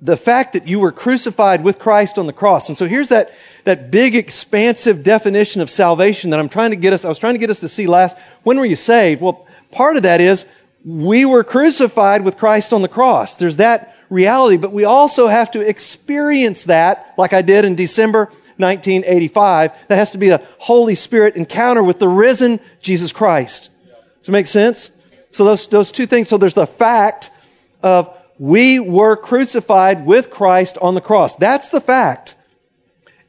the 0.00 0.16
fact 0.16 0.52
that 0.52 0.68
you 0.68 0.78
were 0.78 0.92
crucified 0.92 1.64
with 1.64 1.78
Christ 1.78 2.18
on 2.18 2.26
the 2.26 2.32
cross. 2.32 2.68
And 2.68 2.78
so 2.78 2.86
here's 2.86 3.08
that, 3.08 3.32
that 3.64 3.90
big, 3.90 4.14
expansive 4.14 5.02
definition 5.02 5.60
of 5.60 5.70
salvation 5.70 6.30
that 6.30 6.38
I'm 6.38 6.48
trying 6.48 6.70
to 6.70 6.76
get 6.76 6.92
us, 6.92 7.04
I 7.04 7.08
was 7.08 7.18
trying 7.18 7.34
to 7.34 7.38
get 7.38 7.50
us 7.50 7.60
to 7.60 7.68
see 7.68 7.86
last. 7.86 8.16
When 8.44 8.58
were 8.58 8.64
you 8.64 8.76
saved? 8.76 9.20
Well, 9.20 9.46
part 9.72 9.96
of 9.96 10.04
that 10.04 10.20
is 10.20 10.46
we 10.84 11.24
were 11.24 11.42
crucified 11.42 12.22
with 12.22 12.38
Christ 12.38 12.72
on 12.72 12.82
the 12.82 12.88
cross. 12.88 13.34
There's 13.34 13.56
that 13.56 13.96
reality, 14.08 14.56
but 14.56 14.72
we 14.72 14.84
also 14.84 15.26
have 15.26 15.50
to 15.52 15.60
experience 15.60 16.64
that, 16.64 17.14
like 17.18 17.32
I 17.32 17.42
did 17.42 17.64
in 17.64 17.74
December 17.74 18.26
1985. 18.58 19.72
That 19.88 19.96
has 19.96 20.12
to 20.12 20.18
be 20.18 20.28
a 20.30 20.46
Holy 20.58 20.94
Spirit 20.94 21.36
encounter 21.36 21.82
with 21.82 21.98
the 21.98 22.08
risen 22.08 22.60
Jesus 22.80 23.12
Christ. 23.12 23.70
Does 24.20 24.28
it 24.28 24.32
make 24.32 24.46
sense? 24.46 24.90
So 25.32 25.44
those, 25.44 25.66
those 25.68 25.92
two 25.92 26.06
things. 26.06 26.28
So 26.28 26.38
there's 26.38 26.54
the 26.54 26.66
fact 26.66 27.30
of 27.82 28.17
we 28.38 28.78
were 28.78 29.16
crucified 29.16 30.06
with 30.06 30.30
Christ 30.30 30.78
on 30.78 30.94
the 30.94 31.00
cross. 31.00 31.34
That's 31.34 31.68
the 31.68 31.80
fact. 31.80 32.34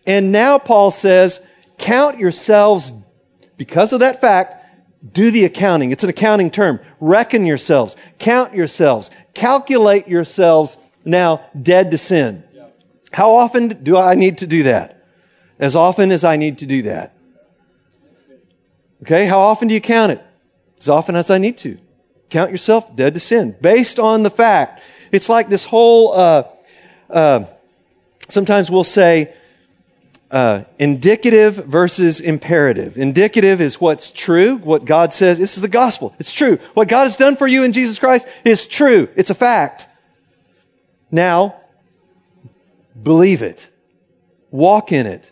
And 0.05 0.31
now 0.31 0.59
Paul 0.59 0.91
says, 0.91 1.41
count 1.77 2.19
yourselves, 2.19 2.93
because 3.57 3.93
of 3.93 3.99
that 4.01 4.21
fact, 4.21 4.55
do 5.13 5.31
the 5.31 5.45
accounting. 5.45 5.91
It's 5.91 6.03
an 6.03 6.09
accounting 6.09 6.51
term. 6.51 6.79
Reckon 6.99 7.45
yourselves, 7.45 7.95
count 8.17 8.53
yourselves, 8.53 9.09
calculate 9.33 10.07
yourselves 10.07 10.77
now 11.05 11.45
dead 11.59 11.91
to 11.91 11.97
sin. 11.97 12.43
How 13.11 13.35
often 13.35 13.83
do 13.83 13.97
I 13.97 14.15
need 14.15 14.39
to 14.39 14.47
do 14.47 14.63
that? 14.63 15.03
As 15.57 15.75
often 15.75 16.11
as 16.11 16.23
I 16.23 16.35
need 16.35 16.59
to 16.59 16.65
do 16.65 16.83
that. 16.83 17.15
Okay, 19.01 19.25
how 19.25 19.39
often 19.39 19.67
do 19.67 19.73
you 19.73 19.81
count 19.81 20.11
it? 20.11 20.21
As 20.79 20.89
often 20.89 21.15
as 21.15 21.31
I 21.31 21.37
need 21.37 21.57
to. 21.59 21.77
Count 22.29 22.51
yourself 22.51 22.95
dead 22.95 23.13
to 23.15 23.19
sin. 23.19 23.55
Based 23.61 23.97
on 23.97 24.23
the 24.23 24.29
fact. 24.29 24.81
It's 25.11 25.29
like 25.29 25.49
this 25.49 25.65
whole, 25.65 26.13
uh, 26.13 26.43
uh, 27.09 27.45
sometimes 28.27 28.69
we'll 28.69 28.83
say, 28.83 29.33
uh, 30.31 30.63
indicative 30.77 31.55
versus 31.55 32.19
imperative. 32.19 32.97
Indicative 32.97 33.61
is 33.61 33.81
what's 33.81 34.11
true, 34.11 34.57
what 34.57 34.85
God 34.85 35.11
says. 35.11 35.39
This 35.39 35.55
is 35.55 35.61
the 35.61 35.67
gospel. 35.67 36.13
It's 36.19 36.31
true. 36.31 36.59
What 36.75 36.87
God 36.87 37.03
has 37.03 37.17
done 37.17 37.35
for 37.35 37.47
you 37.47 37.63
in 37.63 37.73
Jesus 37.73 37.97
Christ 37.97 38.27
is 38.45 38.67
true. 38.67 39.09
It's 39.15 39.31
a 39.31 39.35
fact. 39.35 39.87
Now, 41.11 41.55
believe 43.01 43.41
it. 43.41 43.69
Walk 44.51 44.91
in 44.91 45.07
it. 45.07 45.31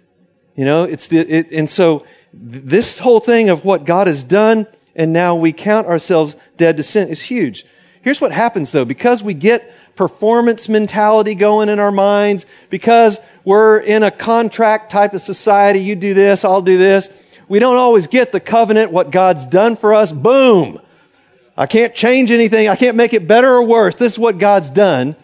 You 0.55 0.65
know, 0.65 0.83
it's 0.83 1.07
the, 1.07 1.19
it, 1.19 1.51
and 1.51 1.69
so 1.69 2.05
this 2.33 2.97
whole 2.97 3.19
thing 3.19 3.49
of 3.49 3.63
what 3.63 3.85
God 3.85 4.07
has 4.07 4.23
done 4.23 4.65
and 4.97 5.13
now 5.13 5.35
we 5.35 5.53
count 5.53 5.87
ourselves 5.87 6.35
dead 6.57 6.75
to 6.77 6.83
sin 6.83 7.07
is 7.07 7.21
huge. 7.21 7.65
Here's 8.07 8.21
what 8.21 8.31
happens 8.31 8.71
though, 8.71 8.85
because 8.85 9.21
we 9.21 9.33
get 9.33 9.69
performance 9.97 10.69
mentality 10.69 11.35
going 11.35 11.67
in 11.67 11.77
our 11.77 11.91
minds, 11.91 12.45
because 12.69 13.19
we're 13.43 13.79
in 13.79 14.01
a 14.01 14.11
contract 14.11 14.89
type 14.93 15.13
of 15.13 15.19
society, 15.19 15.79
you 15.79 15.93
do 15.93 16.13
this, 16.13 16.45
I'll 16.45 16.61
do 16.61 16.77
this, 16.77 17.09
we 17.49 17.59
don't 17.59 17.75
always 17.75 18.07
get 18.07 18.31
the 18.31 18.39
covenant, 18.39 18.93
what 18.93 19.11
God's 19.11 19.45
done 19.45 19.75
for 19.75 19.93
us. 19.93 20.13
Boom! 20.13 20.79
I 21.57 21.65
can't 21.65 21.93
change 21.93 22.31
anything. 22.31 22.69
I 22.69 22.77
can't 22.77 22.95
make 22.95 23.13
it 23.13 23.27
better 23.27 23.49
or 23.49 23.63
worse. 23.63 23.95
This 23.95 24.13
is 24.13 24.19
what 24.19 24.37
God's 24.37 24.69
done. 24.69 25.17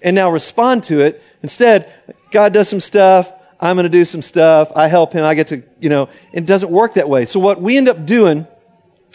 And 0.00 0.14
now 0.14 0.30
respond 0.30 0.84
to 0.84 1.00
it. 1.00 1.22
Instead, 1.42 1.92
God 2.30 2.54
does 2.54 2.70
some 2.70 2.80
stuff. 2.80 3.30
I'm 3.60 3.76
going 3.76 3.84
to 3.84 3.90
do 3.90 4.06
some 4.06 4.22
stuff. 4.22 4.72
I 4.74 4.88
help 4.88 5.12
him. 5.12 5.24
I 5.24 5.34
get 5.34 5.48
to, 5.48 5.62
you 5.78 5.90
know, 5.90 6.08
it 6.32 6.46
doesn't 6.46 6.72
work 6.72 6.94
that 6.94 7.06
way. 7.06 7.26
So 7.26 7.38
what 7.38 7.60
we 7.60 7.76
end 7.76 7.90
up 7.90 8.06
doing 8.06 8.46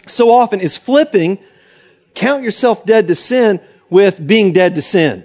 so 0.06 0.30
often 0.30 0.60
is 0.60 0.76
flipping 0.76 1.40
count 2.16 2.42
yourself 2.42 2.84
dead 2.84 3.06
to 3.06 3.14
sin 3.14 3.60
with 3.88 4.26
being 4.26 4.52
dead 4.52 4.74
to 4.74 4.82
sin. 4.82 5.24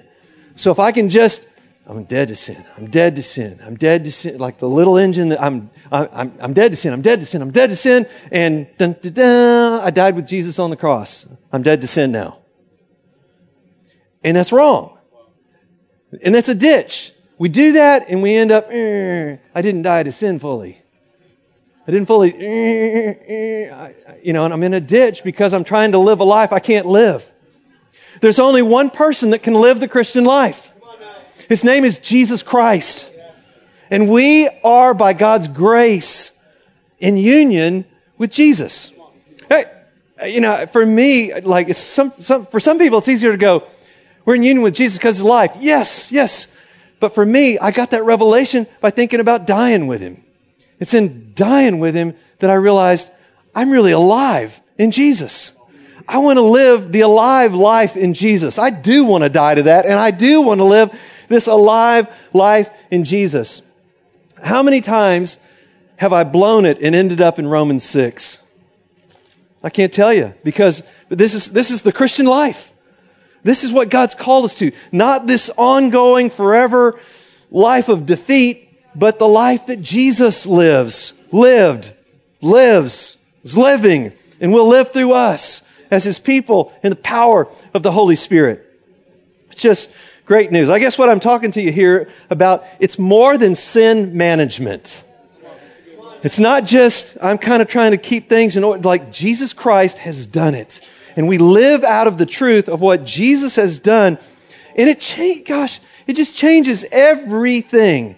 So 0.55 0.69
if 0.69 0.77
I 0.77 0.91
can 0.91 1.09
just, 1.09 1.47
I'm 1.87 2.03
dead 2.03 2.27
to 2.27 2.35
sin. 2.35 2.63
I'm 2.77 2.91
dead 2.91 3.15
to 3.15 3.23
sin. 3.23 3.59
I'm 3.65 3.75
dead 3.75 4.03
to 4.03 4.11
sin. 4.11 4.37
Like 4.37 4.59
the 4.59 4.69
little 4.69 4.97
engine 4.97 5.29
that 5.29 5.41
I'm, 5.41 5.71
I'm, 5.91 6.37
I'm 6.39 6.53
dead 6.53 6.71
to 6.71 6.77
sin. 6.77 6.93
I'm 6.93 7.01
dead 7.01 7.19
to 7.21 7.25
sin. 7.25 7.41
I'm 7.41 7.51
dead 7.51 7.71
to 7.71 7.75
sin. 7.75 8.05
And 8.31 8.67
dun, 8.77 8.95
dun, 9.01 9.13
dun, 9.13 9.81
I 9.81 9.89
died 9.89 10.15
with 10.15 10.27
Jesus 10.27 10.59
on 10.59 10.69
the 10.69 10.75
cross. 10.75 11.25
I'm 11.51 11.63
dead 11.63 11.81
to 11.81 11.87
sin 11.87 12.11
now. 12.11 12.39
And 14.23 14.37
that's 14.37 14.51
wrong. 14.51 14.99
And 16.21 16.35
that's 16.35 16.49
a 16.49 16.55
ditch. 16.55 17.13
We 17.39 17.49
do 17.49 17.71
that 17.71 18.09
and 18.09 18.21
we 18.21 18.35
end 18.35 18.51
up, 18.51 18.67
eh, 18.69 19.37
I 19.55 19.61
didn't 19.63 19.81
die 19.81 20.03
to 20.03 20.11
sin 20.11 20.37
fully. 20.37 20.80
I 21.91 21.93
didn't 21.93 22.07
fully, 22.07 22.29
you 24.23 24.31
know, 24.31 24.45
and 24.45 24.53
I'm 24.53 24.63
in 24.63 24.73
a 24.73 24.79
ditch 24.79 25.25
because 25.25 25.53
I'm 25.53 25.65
trying 25.65 25.91
to 25.91 25.97
live 25.97 26.21
a 26.21 26.23
life 26.23 26.53
I 26.53 26.59
can't 26.59 26.85
live. 26.85 27.29
There's 28.21 28.39
only 28.39 28.61
one 28.61 28.89
person 28.89 29.31
that 29.31 29.43
can 29.43 29.55
live 29.55 29.81
the 29.81 29.89
Christian 29.89 30.23
life. 30.23 30.71
His 31.49 31.65
name 31.65 31.83
is 31.83 31.99
Jesus 31.99 32.43
Christ. 32.43 33.09
And 33.89 34.09
we 34.09 34.47
are, 34.63 34.93
by 34.93 35.11
God's 35.11 35.49
grace, 35.49 36.31
in 36.99 37.17
union 37.17 37.83
with 38.17 38.31
Jesus. 38.31 38.93
Hey, 39.49 39.65
you 40.27 40.39
know, 40.39 40.65
for 40.67 40.85
me, 40.85 41.33
like, 41.41 41.67
it's 41.67 41.81
some, 41.81 42.13
some, 42.21 42.45
for 42.45 42.61
some 42.61 42.77
people, 42.77 42.99
it's 42.99 43.09
easier 43.09 43.33
to 43.33 43.37
go, 43.37 43.67
we're 44.23 44.35
in 44.35 44.43
union 44.43 44.63
with 44.63 44.75
Jesus 44.75 44.97
because 44.97 45.19
of 45.19 45.25
life. 45.25 45.51
Yes, 45.59 46.09
yes. 46.09 46.47
But 47.01 47.13
for 47.13 47.25
me, 47.25 47.59
I 47.59 47.71
got 47.71 47.89
that 47.89 48.05
revelation 48.05 48.65
by 48.79 48.91
thinking 48.91 49.19
about 49.19 49.45
dying 49.45 49.87
with 49.87 49.99
him. 49.99 50.23
It's 50.81 50.95
in 50.95 51.31
dying 51.35 51.79
with 51.79 51.95
him 51.95 52.15
that 52.39 52.49
I 52.49 52.55
realized 52.55 53.09
I'm 53.55 53.69
really 53.69 53.91
alive 53.91 54.59
in 54.77 54.91
Jesus. 54.91 55.53
I 56.07 56.17
want 56.17 56.37
to 56.37 56.41
live 56.41 56.91
the 56.91 57.01
alive 57.01 57.53
life 57.53 57.95
in 57.95 58.15
Jesus. 58.15 58.57
I 58.57 58.71
do 58.71 59.05
want 59.05 59.23
to 59.23 59.29
die 59.29 59.55
to 59.55 59.63
that, 59.63 59.85
and 59.85 59.93
I 59.93 60.09
do 60.09 60.41
want 60.41 60.57
to 60.59 60.65
live 60.65 60.91
this 61.29 61.47
alive 61.47 62.09
life 62.33 62.71
in 62.89 63.05
Jesus. 63.05 63.61
How 64.43 64.63
many 64.63 64.81
times 64.81 65.37
have 65.97 66.13
I 66.13 66.23
blown 66.23 66.65
it 66.65 66.79
and 66.81 66.95
ended 66.95 67.21
up 67.21 67.37
in 67.37 67.47
Romans 67.47 67.83
6? 67.83 68.39
I 69.63 69.69
can't 69.69 69.93
tell 69.93 70.11
you 70.11 70.33
because 70.43 70.81
this 71.09 71.35
is, 71.35 71.51
this 71.51 71.69
is 71.69 71.83
the 71.83 71.91
Christian 71.91 72.25
life. 72.25 72.73
This 73.43 73.63
is 73.63 73.71
what 73.71 73.89
God's 73.89 74.15
called 74.15 74.45
us 74.45 74.55
to. 74.55 74.71
Not 74.91 75.27
this 75.27 75.51
ongoing, 75.57 76.31
forever 76.31 76.99
life 77.51 77.87
of 77.87 78.07
defeat, 78.07 78.70
but 78.95 79.19
the 79.19 79.27
life 79.27 79.67
that 79.67 79.81
Jesus 79.81 80.45
lives, 80.45 81.13
lived, 81.31 81.93
lives, 82.41 83.17
is 83.43 83.57
living, 83.57 84.13
and 84.39 84.51
will 84.51 84.67
live 84.67 84.91
through 84.91 85.13
us 85.13 85.61
as 85.89 86.03
his 86.03 86.19
people 86.19 86.73
in 86.83 86.89
the 86.89 86.95
power 86.95 87.47
of 87.73 87.83
the 87.83 87.91
Holy 87.91 88.15
Spirit. 88.15 88.67
Just 89.55 89.89
great 90.25 90.51
news. 90.51 90.69
I 90.69 90.79
guess 90.79 90.97
what 90.97 91.09
I'm 91.09 91.19
talking 91.19 91.51
to 91.51 91.61
you 91.61 91.71
here 91.71 92.09
about, 92.29 92.65
it's 92.79 92.97
more 92.97 93.37
than 93.37 93.55
sin 93.55 94.15
management. 94.15 95.03
It's 96.23 96.39
not 96.39 96.65
just, 96.65 97.17
I'm 97.21 97.37
kind 97.37 97.61
of 97.61 97.67
trying 97.67 97.91
to 97.91 97.97
keep 97.97 98.29
things 98.29 98.55
in 98.55 98.63
order, 98.63 98.81
like 98.83 99.11
Jesus 99.11 99.53
Christ 99.53 99.97
has 99.99 100.27
done 100.27 100.55
it. 100.55 100.79
And 101.15 101.27
we 101.27 101.37
live 101.37 101.83
out 101.83 102.07
of 102.07 102.17
the 102.17 102.25
truth 102.25 102.69
of 102.69 102.79
what 102.79 103.05
Jesus 103.05 103.55
has 103.55 103.79
done. 103.79 104.17
And 104.77 104.89
it 104.89 104.99
change, 104.99 105.45
gosh, 105.45 105.79
it 106.07 106.13
just 106.13 106.35
changes 106.35 106.85
everything 106.91 108.15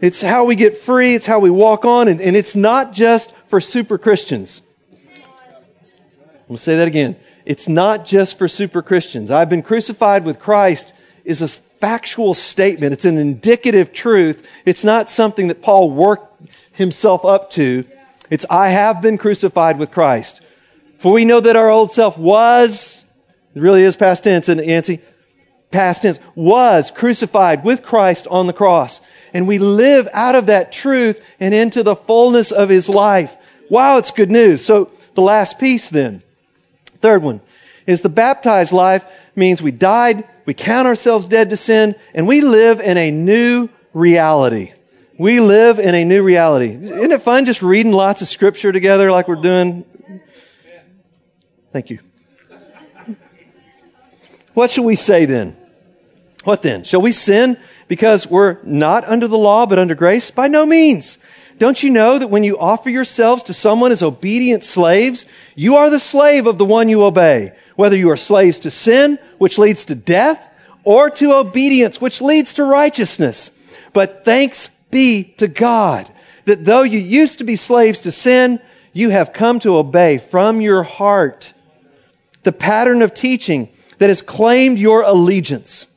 it's 0.00 0.20
how 0.20 0.44
we 0.44 0.56
get 0.56 0.76
free, 0.76 1.14
it's 1.14 1.26
how 1.26 1.38
we 1.38 1.50
walk 1.50 1.84
on, 1.84 2.08
and, 2.08 2.20
and 2.20 2.36
it's 2.36 2.54
not 2.54 2.92
just 2.92 3.32
for 3.46 3.60
super 3.60 3.96
Christians. 3.96 4.60
I'm 4.92 6.48
going 6.48 6.56
to 6.56 6.62
say 6.62 6.76
that 6.76 6.86
again. 6.86 7.16
It's 7.44 7.68
not 7.68 8.04
just 8.04 8.36
for 8.38 8.46
super 8.46 8.82
Christians. 8.82 9.30
I've 9.30 9.48
been 9.48 9.62
crucified 9.62 10.24
with 10.24 10.38
Christ 10.38 10.92
is 11.24 11.42
a 11.42 11.48
factual 11.48 12.34
statement. 12.34 12.92
It's 12.92 13.04
an 13.04 13.18
indicative 13.18 13.92
truth. 13.92 14.46
It's 14.64 14.84
not 14.84 15.10
something 15.10 15.48
that 15.48 15.62
Paul 15.62 15.90
worked 15.90 16.50
himself 16.72 17.24
up 17.24 17.50
to. 17.52 17.84
It's 18.30 18.44
I 18.50 18.68
have 18.68 19.00
been 19.00 19.18
crucified 19.18 19.78
with 19.78 19.90
Christ. 19.90 20.40
For 20.98 21.12
we 21.12 21.24
know 21.24 21.40
that 21.40 21.56
our 21.56 21.68
old 21.68 21.90
self 21.90 22.18
was, 22.18 23.04
it 23.54 23.60
really 23.60 23.82
is 23.82 23.96
past 23.96 24.24
tense, 24.24 24.48
isn't 24.48 24.60
it, 24.60 24.68
Yancey? 24.68 25.00
Past 25.70 26.02
tense, 26.02 26.18
was 26.34 26.90
crucified 26.90 27.64
with 27.64 27.82
Christ 27.82 28.26
on 28.28 28.46
the 28.46 28.52
cross 28.52 29.00
and 29.32 29.46
we 29.46 29.58
live 29.58 30.08
out 30.12 30.34
of 30.34 30.46
that 30.46 30.72
truth 30.72 31.24
and 31.40 31.54
into 31.54 31.82
the 31.82 31.96
fullness 31.96 32.50
of 32.50 32.68
his 32.68 32.88
life. 32.88 33.36
Wow, 33.68 33.98
it's 33.98 34.10
good 34.10 34.30
news. 34.30 34.64
So 34.64 34.90
the 35.14 35.22
last 35.22 35.58
piece 35.58 35.88
then, 35.88 36.22
third 37.00 37.22
one, 37.22 37.40
is 37.86 38.00
the 38.00 38.08
baptized 38.08 38.72
life 38.72 39.04
means 39.34 39.62
we 39.62 39.70
died, 39.70 40.28
we 40.44 40.54
count 40.54 40.86
ourselves 40.86 41.26
dead 41.26 41.50
to 41.50 41.56
sin, 41.56 41.94
and 42.14 42.26
we 42.26 42.40
live 42.40 42.80
in 42.80 42.96
a 42.96 43.10
new 43.10 43.68
reality. 43.92 44.72
We 45.18 45.40
live 45.40 45.78
in 45.78 45.94
a 45.94 46.04
new 46.04 46.22
reality. 46.22 46.72
Isn't 46.72 47.10
it 47.12 47.22
fun 47.22 47.46
just 47.46 47.62
reading 47.62 47.92
lots 47.92 48.22
of 48.22 48.28
scripture 48.28 48.70
together 48.72 49.10
like 49.10 49.28
we're 49.28 49.36
doing? 49.36 49.84
Thank 51.72 51.90
you. 51.90 52.00
What 54.54 54.70
should 54.70 54.84
we 54.84 54.96
say 54.96 55.26
then? 55.26 55.56
What 56.46 56.62
then? 56.62 56.84
Shall 56.84 57.02
we 57.02 57.10
sin 57.10 57.56
because 57.88 58.28
we're 58.28 58.62
not 58.62 59.04
under 59.04 59.26
the 59.26 59.36
law 59.36 59.66
but 59.66 59.80
under 59.80 59.96
grace? 59.96 60.30
By 60.30 60.46
no 60.46 60.64
means. 60.64 61.18
Don't 61.58 61.82
you 61.82 61.90
know 61.90 62.20
that 62.20 62.28
when 62.28 62.44
you 62.44 62.56
offer 62.56 62.88
yourselves 62.88 63.42
to 63.44 63.52
someone 63.52 63.90
as 63.90 64.00
obedient 64.00 64.62
slaves, 64.62 65.26
you 65.56 65.74
are 65.74 65.90
the 65.90 65.98
slave 65.98 66.46
of 66.46 66.56
the 66.56 66.64
one 66.64 66.88
you 66.88 67.02
obey, 67.02 67.50
whether 67.74 67.96
you 67.96 68.08
are 68.10 68.16
slaves 68.16 68.60
to 68.60 68.70
sin, 68.70 69.18
which 69.38 69.58
leads 69.58 69.86
to 69.86 69.96
death, 69.96 70.48
or 70.84 71.10
to 71.10 71.34
obedience, 71.34 72.00
which 72.00 72.20
leads 72.20 72.54
to 72.54 72.62
righteousness. 72.62 73.50
But 73.92 74.24
thanks 74.24 74.68
be 74.92 75.24
to 75.38 75.48
God 75.48 76.08
that 76.44 76.64
though 76.64 76.84
you 76.84 77.00
used 77.00 77.38
to 77.38 77.44
be 77.44 77.56
slaves 77.56 78.02
to 78.02 78.12
sin, 78.12 78.60
you 78.92 79.10
have 79.10 79.32
come 79.32 79.58
to 79.58 79.78
obey 79.78 80.18
from 80.18 80.60
your 80.60 80.84
heart 80.84 81.54
the 82.44 82.52
pattern 82.52 83.02
of 83.02 83.14
teaching 83.14 83.68
that 83.98 84.10
has 84.10 84.22
claimed 84.22 84.78
your 84.78 85.02
allegiance. 85.02 85.88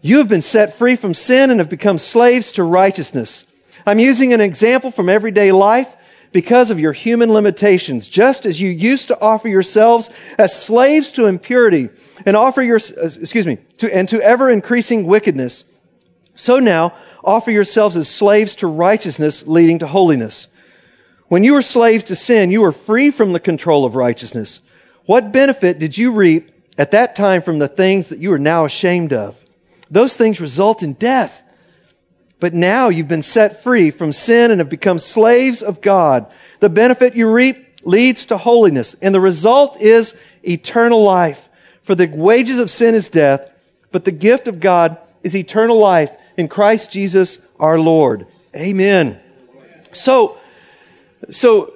You 0.00 0.18
have 0.18 0.28
been 0.28 0.42
set 0.42 0.74
free 0.74 0.96
from 0.96 1.14
sin 1.14 1.50
and 1.50 1.60
have 1.60 1.68
become 1.68 1.98
slaves 1.98 2.52
to 2.52 2.62
righteousness. 2.62 3.44
I'm 3.86 3.98
using 3.98 4.32
an 4.32 4.40
example 4.40 4.90
from 4.90 5.08
everyday 5.08 5.50
life 5.50 5.96
because 6.30 6.70
of 6.70 6.78
your 6.78 6.92
human 6.92 7.32
limitations, 7.32 8.06
just 8.06 8.46
as 8.46 8.60
you 8.60 8.68
used 8.68 9.08
to 9.08 9.20
offer 9.20 9.48
yourselves 9.48 10.10
as 10.36 10.60
slaves 10.60 11.10
to 11.12 11.26
impurity 11.26 11.88
and 12.26 12.36
offer 12.36 12.62
your, 12.62 12.76
excuse 12.76 13.46
me, 13.46 13.58
to, 13.78 13.94
and 13.94 14.08
to 14.10 14.20
ever 14.20 14.50
increasing 14.50 15.06
wickedness. 15.06 15.64
So 16.34 16.58
now 16.58 16.94
offer 17.24 17.50
yourselves 17.50 17.96
as 17.96 18.08
slaves 18.08 18.56
to 18.56 18.66
righteousness 18.66 19.46
leading 19.46 19.78
to 19.80 19.86
holiness. 19.86 20.48
When 21.28 21.44
you 21.44 21.54
were 21.54 21.62
slaves 21.62 22.04
to 22.04 22.16
sin, 22.16 22.50
you 22.50 22.62
were 22.62 22.72
free 22.72 23.10
from 23.10 23.32
the 23.32 23.40
control 23.40 23.84
of 23.84 23.96
righteousness. 23.96 24.60
What 25.06 25.32
benefit 25.32 25.78
did 25.78 25.98
you 25.98 26.12
reap 26.12 26.52
at 26.76 26.92
that 26.92 27.16
time 27.16 27.42
from 27.42 27.58
the 27.58 27.68
things 27.68 28.08
that 28.08 28.18
you 28.18 28.32
are 28.32 28.38
now 28.38 28.64
ashamed 28.64 29.12
of? 29.12 29.44
Those 29.90 30.16
things 30.16 30.40
result 30.40 30.82
in 30.82 30.94
death. 30.94 31.42
But 32.40 32.54
now 32.54 32.88
you've 32.88 33.08
been 33.08 33.22
set 33.22 33.62
free 33.62 33.90
from 33.90 34.12
sin 34.12 34.50
and 34.50 34.60
have 34.60 34.68
become 34.68 34.98
slaves 34.98 35.62
of 35.62 35.80
God. 35.80 36.30
The 36.60 36.68
benefit 36.68 37.16
you 37.16 37.30
reap 37.30 37.66
leads 37.84 38.26
to 38.26 38.36
holiness, 38.36 38.94
and 39.00 39.14
the 39.14 39.20
result 39.20 39.80
is 39.80 40.16
eternal 40.46 41.02
life. 41.02 41.48
For 41.82 41.94
the 41.94 42.06
wages 42.06 42.58
of 42.58 42.70
sin 42.70 42.94
is 42.94 43.08
death, 43.08 43.64
but 43.90 44.04
the 44.04 44.12
gift 44.12 44.46
of 44.46 44.60
God 44.60 44.98
is 45.22 45.34
eternal 45.34 45.78
life 45.78 46.10
in 46.36 46.48
Christ 46.48 46.92
Jesus 46.92 47.38
our 47.58 47.78
Lord. 47.78 48.26
Amen. 48.54 49.20
So, 49.92 50.38
so 51.30 51.74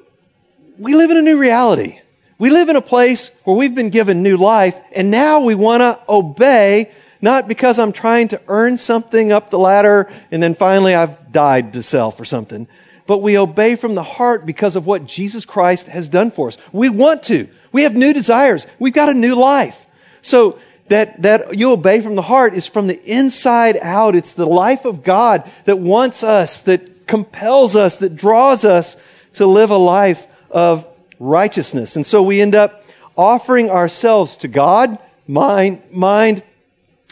we 0.79 0.95
live 0.95 1.11
in 1.11 1.17
a 1.17 1.23
new 1.23 1.39
reality. 1.39 2.01
We 2.39 2.51
live 2.51 2.69
in 2.69 2.77
a 2.77 2.83
place 2.83 3.31
where 3.45 3.57
we've 3.57 3.75
been 3.75 3.91
given 3.91 4.23
new 4.23 4.37
life, 4.37 4.79
and 4.93 5.11
now 5.11 5.41
we 5.41 5.55
want 5.55 5.81
to 5.81 5.99
obey 6.09 6.91
not 7.23 7.49
because 7.49 7.79
I'm 7.79 7.93
trying 7.93 8.29
to 8.29 8.41
earn 8.49 8.77
something 8.77 9.33
up 9.33 9.49
the 9.49 9.59
ladder 9.59 10.13
and 10.31 10.43
then 10.43 10.55
finally 10.55 10.95
I've 10.95 11.33
died 11.33 11.73
to 11.73 11.83
self 11.83 12.21
or 12.21 12.25
something. 12.25 12.67
But 13.07 13.19
we 13.19 13.39
obey 13.39 13.77
from 13.77 13.95
the 13.95 14.03
heart 14.03 14.45
because 14.45 14.77
of 14.77 14.87
what 14.87 15.07
Jesus 15.07 15.45
Christ 15.45 15.87
has 15.87 16.09
done 16.09 16.31
for 16.31 16.49
us. 16.49 16.59
We 16.73 16.89
want 16.89 17.23
to. 17.25 17.49
We 17.71 17.85
have 17.85 17.95
new 17.95 18.13
desires. 18.13 18.67
We've 18.79 18.93
got 18.93 19.09
a 19.09 19.15
new 19.15 19.35
life. 19.35 19.87
So 20.21 20.59
that, 20.89 21.23
that 21.23 21.57
you 21.59 21.73
obey 21.73 22.01
from 22.01 22.17
the 22.17 22.23
heart 22.23 22.55
is 22.55 22.67
from 22.67 22.87
the 22.87 23.03
inside 23.05 23.79
out. 23.81 24.15
It's 24.15 24.33
the 24.33 24.47
life 24.47 24.85
of 24.85 25.03
God 25.03 25.51
that 25.65 25.79
wants 25.79 26.23
us, 26.23 26.63
that 26.63 27.07
compels 27.07 27.77
us, 27.77 27.97
that 27.97 28.17
draws 28.17 28.65
us 28.65 28.97
to 29.35 29.47
live 29.47 29.71
a 29.71 29.77
life 29.77 30.27
of 30.51 30.87
righteousness. 31.19 31.97
And 31.97 32.05
so 32.05 32.23
we 32.23 32.41
end 32.41 32.55
up 32.55 32.85
offering 33.17 33.71
ourselves 33.71 34.37
to 34.39 34.49
God, 34.49 34.99
mind, 35.27 35.83
mind, 35.91 36.43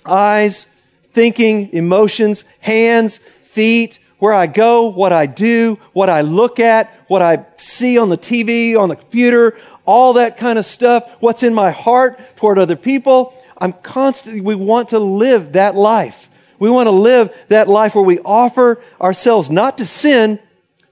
eyes, 0.05 0.67
thinking, 1.13 1.73
emotions, 1.73 2.45
hands, 2.61 3.19
feet, 3.43 3.99
where 4.19 4.33
I 4.33 4.47
go, 4.47 4.87
what 4.87 5.13
I 5.13 5.27
do, 5.27 5.79
what 5.93 6.11
I 6.11 6.21
look 6.21 6.61
at, 6.61 6.93
what 7.09 7.23
I 7.23 7.47
see 7.57 7.99
on 7.99 8.11
the 8.11 8.19
TV, 8.19 8.79
on 8.79 8.89
the 8.89 8.97
computer, 8.97 9.57
all 9.87 10.13
that 10.15 10.37
kind 10.37 10.59
of 10.59 10.65
stuff, 10.65 11.11
what's 11.21 11.43
in 11.43 11.55
my 11.55 11.71
heart 11.71 12.21
toward 12.37 12.59
other 12.59 12.77
people. 12.77 13.35
I'm 13.59 13.73
constantly, 13.73 14.41
we 14.41 14.55
want 14.55 14.91
to 14.91 14.99
live 14.99 15.55
that 15.55 15.75
life. 15.75 16.31
We 16.59 16.71
want 16.71 16.87
to 16.87 16.93
live 16.93 17.35
that 17.49 17.69
life 17.69 17.95
where 17.95 18.05
we 18.05 18.19
offer 18.21 18.83
ourselves 19.01 19.51
not 19.51 19.79
to 19.79 19.87
sin, 19.87 20.39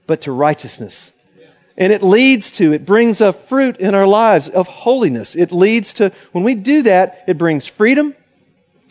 but 0.07 0.21
to 0.21 0.31
righteousness. 0.31 1.11
And 1.77 1.93
it 1.93 2.03
leads 2.03 2.51
to, 2.53 2.73
it 2.73 2.85
brings 2.85 3.21
a 3.21 3.31
fruit 3.31 3.77
in 3.77 3.95
our 3.95 4.07
lives 4.07 4.49
of 4.49 4.67
holiness. 4.67 5.33
It 5.33 5.53
leads 5.53 5.93
to, 5.93 6.11
when 6.33 6.43
we 6.43 6.55
do 6.55 6.83
that, 6.83 7.23
it 7.25 7.37
brings 7.37 7.67
freedom, 7.67 8.15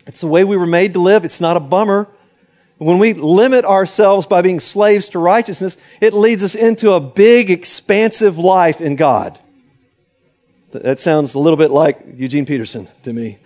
it's 0.09 0.21
the 0.21 0.27
way 0.27 0.43
we 0.43 0.57
were 0.57 0.65
made 0.65 0.93
to 0.93 0.99
live. 0.99 1.23
It's 1.23 1.39
not 1.39 1.55
a 1.55 1.59
bummer. 1.59 2.07
When 2.79 2.97
we 2.97 3.13
limit 3.13 3.63
ourselves 3.63 4.25
by 4.25 4.41
being 4.41 4.59
slaves 4.59 5.07
to 5.09 5.19
righteousness, 5.19 5.77
it 6.01 6.15
leads 6.15 6.43
us 6.43 6.55
into 6.55 6.93
a 6.93 6.99
big, 6.99 7.51
expansive 7.51 8.39
life 8.39 8.81
in 8.81 8.95
God. 8.95 9.37
That 10.71 10.99
sounds 10.99 11.35
a 11.35 11.39
little 11.39 11.57
bit 11.57 11.69
like 11.69 12.03
Eugene 12.15 12.47
Peterson 12.47 12.87
to 13.03 13.13
me. 13.13 13.37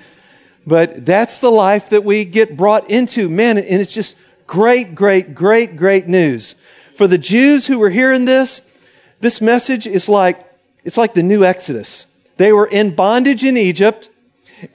But 0.65 1.05
that's 1.05 1.39
the 1.39 1.51
life 1.51 1.89
that 1.89 2.05
we 2.05 2.23
get 2.23 2.55
brought 2.55 2.89
into. 2.89 3.27
Man, 3.27 3.57
and 3.57 3.81
it's 3.81 3.93
just 3.93 4.15
great, 4.47 4.95
great, 4.95 5.35
great, 5.35 5.75
great 5.75 6.07
news. 6.07 6.55
For 6.95 7.07
the 7.07 7.17
Jews 7.17 7.67
who 7.67 7.77
were 7.77 7.89
hearing 7.89 8.23
this, 8.23 8.87
this 9.19 9.41
message 9.41 9.85
is 9.85 10.07
like, 10.07 10.49
it's 10.85 10.95
like 10.95 11.13
the 11.13 11.23
new 11.23 11.43
Exodus. 11.43 12.05
They 12.37 12.53
were 12.53 12.67
in 12.67 12.95
bondage 12.95 13.43
in 13.43 13.57
Egypt. 13.57 14.07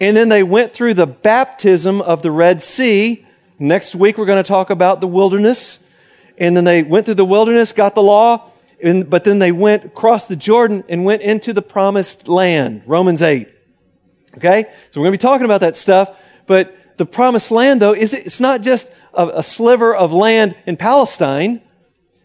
And 0.00 0.16
then 0.16 0.28
they 0.28 0.42
went 0.42 0.72
through 0.72 0.94
the 0.94 1.06
baptism 1.06 2.00
of 2.00 2.22
the 2.22 2.30
Red 2.30 2.62
Sea. 2.62 3.26
Next 3.58 3.94
week, 3.94 4.18
we're 4.18 4.26
going 4.26 4.42
to 4.42 4.48
talk 4.48 4.70
about 4.70 5.00
the 5.00 5.06
wilderness. 5.06 5.78
And 6.36 6.56
then 6.56 6.64
they 6.64 6.82
went 6.82 7.06
through 7.06 7.14
the 7.14 7.24
wilderness, 7.24 7.72
got 7.72 7.94
the 7.94 8.02
law, 8.02 8.50
and, 8.82 9.08
but 9.10 9.24
then 9.24 9.40
they 9.40 9.50
went 9.50 9.84
across 9.84 10.26
the 10.26 10.36
Jordan 10.36 10.84
and 10.88 11.04
went 11.04 11.22
into 11.22 11.52
the 11.52 11.62
promised 11.62 12.28
land. 12.28 12.82
Romans 12.86 13.22
8. 13.22 13.48
Okay? 14.36 14.64
So 14.90 15.00
we're 15.00 15.06
going 15.06 15.12
to 15.12 15.18
be 15.18 15.22
talking 15.22 15.44
about 15.44 15.62
that 15.62 15.76
stuff. 15.76 16.16
But 16.46 16.96
the 16.96 17.06
promised 17.06 17.50
land, 17.50 17.82
though, 17.82 17.94
is 17.94 18.14
it's 18.14 18.40
not 18.40 18.62
just 18.62 18.88
a, 19.14 19.28
a 19.28 19.42
sliver 19.42 19.94
of 19.94 20.12
land 20.12 20.54
in 20.66 20.76
Palestine. 20.76 21.60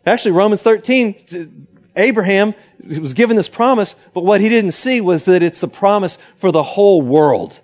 Actually, 0.05 0.31
Romans 0.31 0.61
13, 0.61 1.67
Abraham 1.95 2.53
was 2.85 3.13
given 3.13 3.35
this 3.35 3.47
promise, 3.47 3.95
but 4.13 4.25
what 4.25 4.41
he 4.41 4.49
didn't 4.49 4.71
see 4.71 4.99
was 5.01 5.25
that 5.25 5.43
it's 5.43 5.59
the 5.59 5.67
promise 5.67 6.17
for 6.37 6.51
the 6.51 6.63
whole 6.63 7.01
world. 7.01 7.59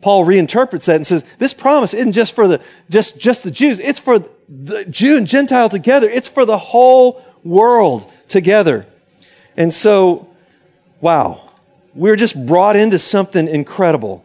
Paul 0.00 0.24
reinterprets 0.24 0.84
that 0.84 0.96
and 0.96 1.06
says, 1.06 1.24
this 1.38 1.54
promise 1.54 1.92
isn't 1.92 2.12
just 2.12 2.34
for 2.34 2.46
the, 2.46 2.60
just, 2.88 3.18
just 3.18 3.42
the 3.42 3.50
Jews. 3.50 3.78
It's 3.80 3.98
for 3.98 4.24
the 4.48 4.84
Jew 4.84 5.16
and 5.16 5.26
Gentile 5.26 5.68
together. 5.68 6.08
It's 6.08 6.28
for 6.28 6.44
the 6.44 6.58
whole 6.58 7.24
world 7.42 8.10
together. 8.28 8.86
And 9.56 9.74
so, 9.74 10.28
wow, 11.00 11.50
we're 11.94 12.16
just 12.16 12.46
brought 12.46 12.76
into 12.76 12.98
something 12.98 13.48
incredible. 13.48 14.24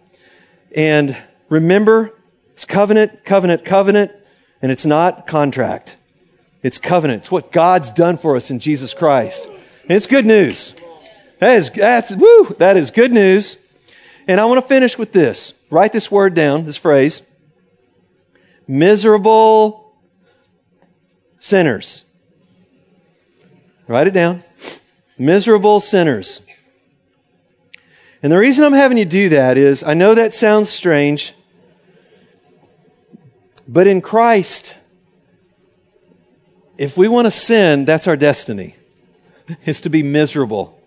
And 0.76 1.18
remember, 1.50 2.14
it's 2.52 2.66
covenant, 2.66 3.26
covenant, 3.26 3.66
covenant, 3.66 4.12
and 4.62 4.72
it's 4.72 4.86
not 4.86 5.26
contract. 5.26 5.98
It's 6.64 6.78
covenant. 6.78 7.24
It's 7.24 7.32
what 7.32 7.52
God's 7.52 7.92
done 7.92 8.18
for 8.18 8.36
us 8.38 8.50
in 8.50 8.60
Jesus 8.60 8.94
Christ. 8.94 9.48
And 9.84 9.92
it's 9.92 10.08
good 10.08 10.26
news. 10.26 10.74
That 11.40 11.58
is, 11.58 11.70
that's, 11.70 12.16
woo, 12.16 12.56
that 12.58 12.78
is 12.78 12.90
good 12.90 13.12
news. 13.12 13.58
And 14.28 14.40
I 14.40 14.46
want 14.46 14.62
to 14.62 14.68
finish 14.68 14.98
with 14.98 15.12
this. 15.12 15.54
Write 15.70 15.92
this 15.92 16.10
word 16.10 16.34
down, 16.34 16.66
this 16.66 16.78
phrase. 16.78 17.22
Miserable 18.66 19.94
sinners. 21.40 22.06
Write 23.88 24.08
it 24.08 24.14
down. 24.14 24.46
Miserable 25.18 25.82
sinners. 25.82 26.40
And 28.22 28.32
the 28.32 28.38
reason 28.38 28.64
I'm 28.64 28.72
having 28.72 28.98
you 28.98 29.04
do 29.04 29.28
that 29.30 29.58
is 29.58 29.84
I 29.84 29.94
know 29.94 30.16
that 30.16 30.34
sounds 30.34 30.70
strange, 30.70 31.34
but 33.68 33.86
in 33.86 34.00
Christ, 34.00 34.76
if 36.84 36.98
we 36.98 37.08
want 37.08 37.26
to 37.26 37.32
sin, 37.32 37.86
that's 37.86 38.08
our 38.08 38.18
destiny, 38.18 38.76
is 39.66 39.80
to 39.82 39.90
be 39.90 40.04
miserable. 40.04 40.78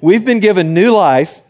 We've 0.00 0.24
been 0.24 0.40
given 0.40 0.74
new 0.74 0.92
life. 0.92 1.42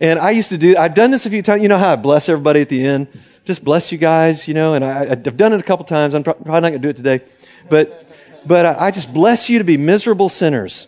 And 0.00 0.18
I 0.18 0.30
used 0.30 0.48
to 0.48 0.58
do, 0.58 0.76
I've 0.76 0.94
done 0.94 1.10
this 1.10 1.26
a 1.26 1.30
few 1.30 1.42
times. 1.42 1.62
You 1.62 1.68
know 1.68 1.78
how 1.78 1.92
I 1.92 1.96
bless 1.96 2.28
everybody 2.28 2.62
at 2.62 2.68
the 2.70 2.84
end? 2.84 3.06
Just 3.44 3.62
bless 3.62 3.92
you 3.92 3.98
guys, 3.98 4.48
you 4.48 4.54
know, 4.54 4.74
and 4.74 4.84
I, 4.84 5.06
have 5.06 5.36
done 5.36 5.52
it 5.52 5.60
a 5.60 5.62
couple 5.62 5.84
times. 5.84 6.14
I'm 6.14 6.24
probably 6.24 6.52
not 6.52 6.60
going 6.60 6.72
to 6.72 6.78
do 6.78 6.88
it 6.88 6.96
today. 6.96 7.20
But, 7.68 8.04
but 8.46 8.66
I, 8.66 8.86
I 8.86 8.90
just 8.90 9.12
bless 9.12 9.48
you 9.48 9.58
to 9.58 9.64
be 9.64 9.76
miserable 9.76 10.28
sinners. 10.28 10.86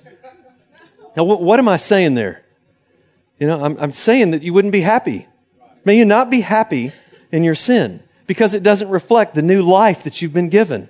Now, 1.16 1.24
what, 1.24 1.42
what 1.42 1.58
am 1.58 1.68
I 1.68 1.76
saying 1.76 2.14
there? 2.14 2.42
You 3.38 3.48
know, 3.48 3.62
I'm, 3.62 3.78
I'm 3.78 3.92
saying 3.92 4.30
that 4.30 4.42
you 4.42 4.52
wouldn't 4.54 4.72
be 4.72 4.80
happy. 4.80 5.28
May 5.84 5.98
you 5.98 6.04
not 6.04 6.30
be 6.30 6.40
happy 6.40 6.92
in 7.30 7.44
your 7.44 7.54
sin 7.54 8.02
because 8.26 8.54
it 8.54 8.62
doesn't 8.62 8.88
reflect 8.88 9.34
the 9.34 9.42
new 9.42 9.62
life 9.62 10.02
that 10.04 10.22
you've 10.22 10.32
been 10.32 10.48
given. 10.48 10.88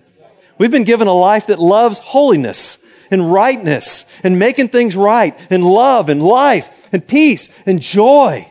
We've 0.58 0.70
been 0.70 0.84
given 0.84 1.08
a 1.08 1.14
life 1.14 1.46
that 1.48 1.58
loves 1.58 1.98
holiness 1.98 2.78
and 3.10 3.32
rightness 3.32 4.04
and 4.22 4.38
making 4.38 4.68
things 4.68 4.96
right 4.96 5.38
and 5.50 5.64
love 5.64 6.08
and 6.08 6.22
life 6.22 6.88
and 6.92 7.06
peace 7.06 7.48
and 7.66 7.80
joy, 7.80 8.50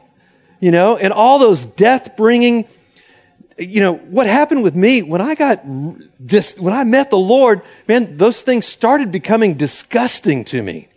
you 0.60 0.72
know, 0.72 0.98
and 0.98 1.14
all 1.14 1.40
those 1.40 1.66
death 1.66 2.16
bringing, 2.16 2.68
you 3.58 3.82
know, 3.82 3.94
what 3.96 4.28
happened 4.28 4.64
with 4.64 4.76
me 4.76 5.02
when 5.02 5.22
I 5.22 5.36
got, 5.36 5.64
dis- 6.26 6.58
when 6.58 6.74
I 6.74 6.84
met 6.84 7.10
the 7.10 7.18
Lord, 7.18 7.62
man, 7.88 8.18
those 8.18 8.42
things 8.42 8.66
started 8.66 9.12
becoming 9.12 9.56
disgusting 9.56 10.46
to 10.46 10.62
me. 10.62 10.90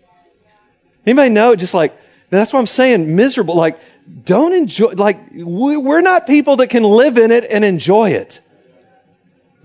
Anybody 1.04 1.30
know? 1.30 1.54
Just 1.54 1.74
like, 1.74 1.96
that's 2.30 2.52
what 2.52 2.58
I'm 2.58 2.66
saying, 2.66 3.14
miserable. 3.14 3.54
Like, 3.54 3.78
don't 4.24 4.52
enjoy, 4.52 4.88
like, 4.92 5.20
we're 5.32 6.00
not 6.00 6.26
people 6.26 6.56
that 6.56 6.68
can 6.68 6.82
live 6.82 7.18
in 7.18 7.30
it 7.30 7.44
and 7.48 7.64
enjoy 7.64 8.10
it. 8.10 8.40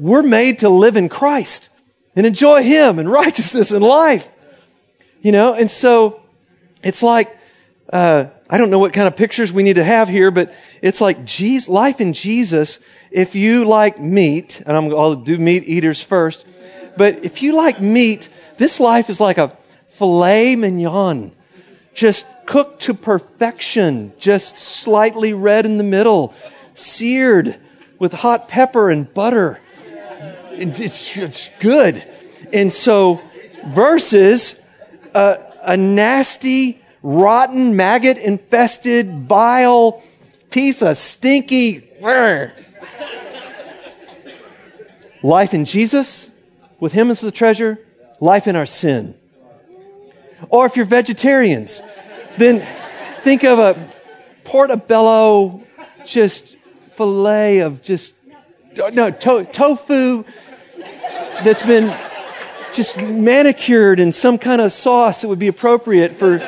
We're 0.02 0.24
made 0.24 0.60
to 0.60 0.70
live 0.70 0.96
in 0.96 1.10
Christ 1.10 1.70
and 2.16 2.26
enjoy 2.26 2.64
Him 2.64 2.98
and 2.98 3.08
righteousness 3.22 3.72
and 3.72 3.86
life. 3.86 4.28
You 5.22 5.32
know, 5.32 5.54
and 5.54 5.70
so 5.70 6.24
it's 6.84 7.04
like, 7.04 7.38
uh, 7.94 8.26
I 8.50 8.58
don't 8.58 8.72
know 8.72 8.80
what 8.80 8.94
kind 8.94 9.08
of 9.08 9.16
pictures 9.16 9.54
we 9.54 9.62
need 9.62 9.76
to 9.76 9.84
have 9.84 10.10
here, 10.10 10.32
but 10.32 10.52
it's 10.82 11.02
like 11.02 11.24
Jesus, 11.24 11.70
life 11.70 12.02
in 12.02 12.14
Jesus. 12.14 12.80
If 13.12 13.36
you 13.36 13.64
like 13.64 14.00
meat, 14.00 14.64
and 14.66 14.76
I'm, 14.76 14.86
I'll 14.86 15.14
do 15.14 15.38
meat 15.38 15.66
eaters 15.68 16.02
first, 16.02 16.46
But 16.98 17.24
if 17.24 17.44
you 17.44 17.54
like 17.54 17.80
meat, 17.80 18.28
this 18.58 18.80
life 18.80 19.08
is 19.08 19.20
like 19.20 19.38
a 19.38 19.56
filet 19.86 20.56
mignon, 20.56 21.32
just 21.94 22.26
cooked 22.48 22.82
to 22.84 22.96
perfection, 22.96 24.14
just 24.18 24.58
slightly 24.58 25.34
red 25.36 25.68
in 25.68 25.78
the 25.78 25.84
middle, 25.84 26.34
seared 26.74 27.58
with 28.00 28.14
hot 28.14 28.48
pepper 28.48 28.90
and 28.90 29.14
butter. 29.14 29.60
It's, 30.54 31.16
it's 31.18 31.50
good. 31.60 32.06
And 32.54 32.72
so, 32.72 33.22
versus 33.68 34.60
a, 35.14 35.40
a 35.64 35.78
nasty, 35.78 36.82
rotten, 37.02 37.76
maggot 37.76 38.18
infested, 38.18 39.28
bile 39.28 40.04
piece 40.50 40.82
of 40.82 40.98
stinky. 40.98 41.88
Life 45.24 45.54
in 45.54 45.66
Jesus, 45.66 46.30
with 46.80 46.94
Him 46.94 47.12
as 47.12 47.22
the 47.22 47.32
treasure, 47.32 47.80
life 48.20 48.48
in 48.48 48.56
our 48.56 48.66
sin. 48.66 49.16
Or 50.50 50.66
if 50.66 50.76
you're 50.76 50.86
vegetarians, 50.86 51.82
then 52.38 52.68
think 53.22 53.44
of 53.44 53.60
a 53.60 53.90
portobello, 54.44 55.64
just 56.06 56.56
filet 56.94 57.60
of 57.60 57.84
just, 57.84 58.16
Uh, 58.80 58.90
no, 58.94 59.12
to, 59.12 59.44
tofu 59.52 60.24
that's 61.44 61.64
been 61.64 61.94
just 62.74 62.96
manicured 62.98 64.00
in 64.00 64.14
some 64.14 64.38
kind 64.38 64.62
of 64.62 64.72
sauce 64.72 65.22
that 65.22 65.28
would 65.28 65.40
be 65.40 65.50
appropriate 65.50 66.16
for 66.16 66.40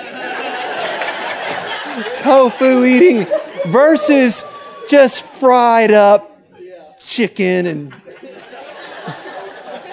tofu 2.21 2.85
eating 2.85 3.27
versus 3.67 4.45
just 4.87 5.23
fried 5.23 5.91
up 5.91 6.39
chicken 7.01 7.65
and 7.65 7.93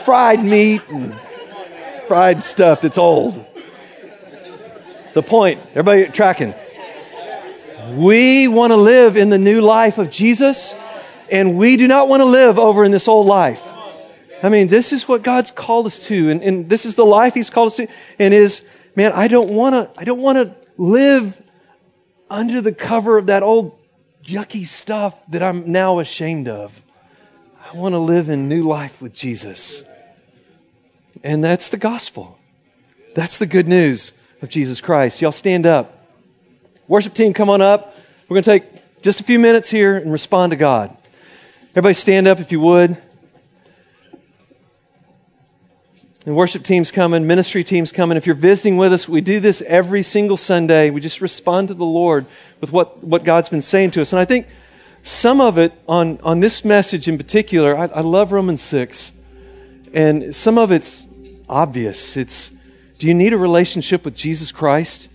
fried 0.05 0.45
meat 0.45 0.83
and 0.89 1.13
fried 2.07 2.45
stuff 2.45 2.81
that's 2.83 2.99
old. 2.99 3.45
The 5.15 5.23
point, 5.23 5.61
everybody 5.71 6.07
tracking? 6.13 6.55
We 7.97 8.47
want 8.47 8.71
to 8.71 8.77
live 8.77 9.17
in 9.17 9.31
the 9.31 9.39
new 9.39 9.61
life 9.61 9.99
of 9.99 10.11
Jesus, 10.11 10.77
and 11.31 11.57
we 11.57 11.77
do 11.77 11.87
not 11.87 12.09
want 12.09 12.21
to 12.21 12.25
live 12.25 12.59
over 12.59 12.85
in 12.85 12.93
this 12.93 13.09
old 13.09 13.27
life. 13.27 13.67
I 14.43 14.49
mean, 14.49 14.69
this 14.69 14.93
is 14.93 15.07
what 15.07 15.23
God's 15.23 15.51
called 15.51 15.87
us 15.87 16.07
to, 16.07 16.31
and, 16.31 16.43
and 16.43 16.69
this 16.69 16.87
is 16.87 16.95
the 16.95 17.05
life 17.05 17.35
He's 17.35 17.51
called 17.51 17.69
us 17.69 17.77
to, 17.77 17.89
and 18.19 18.33
is, 18.33 18.63
man, 18.97 19.13
I 19.15 19.29
don't 19.29 19.51
want 19.51 19.75
to, 19.75 20.01
I 20.01 20.05
don't 20.05 20.21
want 20.21 20.39
to 20.39 20.55
live 20.79 21.41
under 22.31 22.61
the 22.61 22.73
cover 22.73 23.19
of 23.19 23.27
that 23.27 23.43
old 23.43 23.79
yucky 24.25 24.67
stuff 24.67 25.15
that 25.31 25.43
I'm 25.43 25.71
now 25.71 25.99
ashamed 25.99 26.49
of. 26.49 26.83
I 27.63 27.77
want 27.77 27.93
to 27.93 27.99
live 27.99 28.29
in 28.29 28.49
new 28.49 28.67
life 28.67 29.03
with 29.03 29.13
Jesus. 29.13 29.83
And 31.23 31.45
that's 31.45 31.69
the 31.69 31.77
gospel. 31.77 32.39
That's 33.15 33.39
the 33.39 33.47
good 33.47 33.69
news 33.69 34.13
of 34.41 34.49
Jesus 34.49 34.81
Christ. 34.81 35.21
Y'all 35.21 35.33
stand 35.33 35.67
up. 35.67 36.07
Worship 36.89 37.15
team, 37.15 37.35
come 37.35 37.51
on 37.51 37.61
up. 37.61 37.95
We're 38.29 38.35
going 38.35 38.45
to 38.45 38.51
take 38.51 39.03
just 39.03 39.21
a 39.21 39.25
few 39.25 39.39
minutes 39.39 39.71
here 39.71 39.97
and 39.97 40.11
respond 40.11 40.51
to 40.51 40.57
God. 40.57 40.97
Everybody 41.71 41.95
stand 41.95 42.27
up 42.27 42.41
if 42.41 42.51
you 42.51 42.59
would. 42.59 42.97
And 46.27 46.35
worship 46.35 46.65
team's 46.65 46.91
coming, 46.91 47.29
ministry 47.29 47.63
team's 47.63 47.93
coming. 47.93 48.17
If 48.17 48.27
you're 48.27 48.35
visiting 48.35 48.77
with 48.77 48.93
us, 48.93 49.09
we 49.09 49.21
do 49.21 49.39
this 49.39 49.63
every 49.63 50.03
single 50.03 50.37
Sunday. 50.37 50.91
We 50.91 51.01
just 51.01 51.21
respond 51.21 51.69
to 51.69 51.75
the 51.75 51.85
Lord 51.85 52.27
with 52.61 52.73
what, 52.73 53.05
what 53.05 53.23
God's 53.23 53.49
been 53.49 53.63
saying 53.63 53.93
to 53.93 54.01
us. 54.01 54.13
And 54.13 54.19
I 54.19 54.25
think 54.25 54.49
some 55.05 55.41
of 55.41 55.59
it 55.59 55.73
on, 55.87 56.19
on 56.25 56.41
this 56.41 56.65
message 56.65 57.07
in 57.07 57.17
particular, 57.17 57.79
I, 57.79 57.85
I 57.85 58.01
love 58.01 58.33
Romans 58.33 58.63
6. 58.63 59.13
And 59.95 60.35
some 60.35 60.59
of 60.59 60.73
it's 60.73 61.07
obvious. 61.49 62.17
It's 62.17 62.51
do 62.99 63.07
you 63.07 63.15
need 63.15 63.33
a 63.33 63.39
relationship 63.39 64.05
with 64.05 64.17
Jesus 64.17 64.51
Christ? 64.51 65.09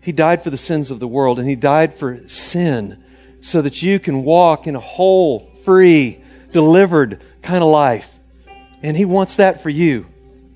He 0.00 0.12
died 0.12 0.42
for 0.42 0.48
the 0.48 0.56
sins 0.56 0.90
of 0.90 0.98
the 0.98 1.06
world, 1.06 1.38
and 1.38 1.46
He 1.46 1.56
died 1.56 1.92
for 1.92 2.26
sin 2.26 3.04
so 3.42 3.60
that 3.60 3.82
you 3.82 3.98
can 3.98 4.24
walk 4.24 4.66
in 4.66 4.74
a 4.74 4.80
whole, 4.80 5.49
free, 5.70 6.20
delivered 6.50 7.22
kind 7.42 7.62
of 7.62 7.70
life. 7.70 8.18
And 8.82 8.96
He 8.96 9.04
wants 9.04 9.36
that 9.36 9.62
for 9.62 9.70
you. 9.70 10.04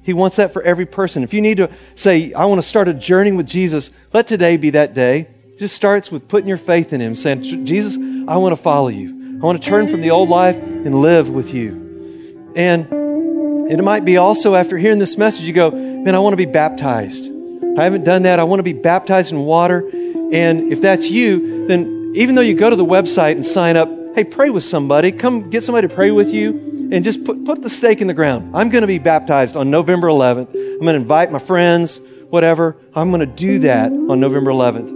He 0.02 0.12
wants 0.12 0.34
that 0.38 0.52
for 0.52 0.60
every 0.62 0.86
person. 0.86 1.22
If 1.22 1.32
you 1.32 1.40
need 1.40 1.58
to 1.58 1.70
say, 1.94 2.32
I 2.32 2.46
want 2.46 2.60
to 2.60 2.66
start 2.66 2.88
a 2.88 2.94
journey 2.94 3.30
with 3.30 3.46
Jesus, 3.46 3.90
let 4.12 4.26
today 4.26 4.56
be 4.56 4.70
that 4.70 4.92
day. 4.92 5.20
It 5.20 5.60
just 5.60 5.76
starts 5.76 6.10
with 6.10 6.26
putting 6.26 6.48
your 6.48 6.56
faith 6.56 6.92
in 6.92 7.00
Him, 7.00 7.14
saying, 7.14 7.64
Jesus, 7.64 7.94
I 8.26 8.38
want 8.38 8.56
to 8.56 8.60
follow 8.60 8.88
you. 8.88 9.38
I 9.40 9.46
want 9.46 9.62
to 9.62 9.68
turn 9.68 9.86
from 9.86 10.00
the 10.00 10.10
old 10.10 10.30
life 10.30 10.56
and 10.56 11.00
live 11.00 11.28
with 11.28 11.54
you. 11.54 12.52
And 12.56 13.70
it 13.70 13.84
might 13.84 14.04
be 14.04 14.16
also 14.16 14.56
after 14.56 14.76
hearing 14.76 14.98
this 14.98 15.16
message, 15.16 15.42
you 15.42 15.52
go, 15.52 15.70
man, 15.70 16.16
I 16.16 16.18
want 16.18 16.32
to 16.32 16.36
be 16.36 16.44
baptized. 16.44 17.30
I 17.78 17.84
haven't 17.84 18.02
done 18.02 18.22
that. 18.22 18.40
I 18.40 18.42
want 18.42 18.58
to 18.58 18.64
be 18.64 18.72
baptized 18.72 19.30
in 19.30 19.38
water. 19.38 19.88
And 20.32 20.72
if 20.72 20.80
that's 20.80 21.08
you, 21.08 21.68
then 21.68 22.14
even 22.16 22.34
though 22.34 22.42
you 22.42 22.56
go 22.56 22.68
to 22.68 22.74
the 22.74 22.84
website 22.84 23.36
and 23.36 23.46
sign 23.46 23.76
up, 23.76 23.88
hey, 24.14 24.24
pray 24.24 24.48
with 24.48 24.62
somebody. 24.62 25.10
Come 25.10 25.50
get 25.50 25.64
somebody 25.64 25.88
to 25.88 25.94
pray 25.94 26.10
with 26.12 26.30
you 26.30 26.88
and 26.92 27.04
just 27.04 27.24
put, 27.24 27.44
put 27.44 27.62
the 27.62 27.68
stake 27.68 28.00
in 28.00 28.06
the 28.06 28.14
ground. 28.14 28.56
I'm 28.56 28.68
going 28.68 28.82
to 28.82 28.86
be 28.86 28.98
baptized 28.98 29.56
on 29.56 29.70
November 29.70 30.06
11th. 30.06 30.54
I'm 30.54 30.80
going 30.80 30.94
to 30.94 31.00
invite 31.00 31.32
my 31.32 31.40
friends, 31.40 32.00
whatever. 32.30 32.76
I'm 32.94 33.10
going 33.10 33.20
to 33.20 33.26
do 33.26 33.58
that 33.60 33.90
on 33.90 34.20
November 34.20 34.52
11th. 34.52 34.88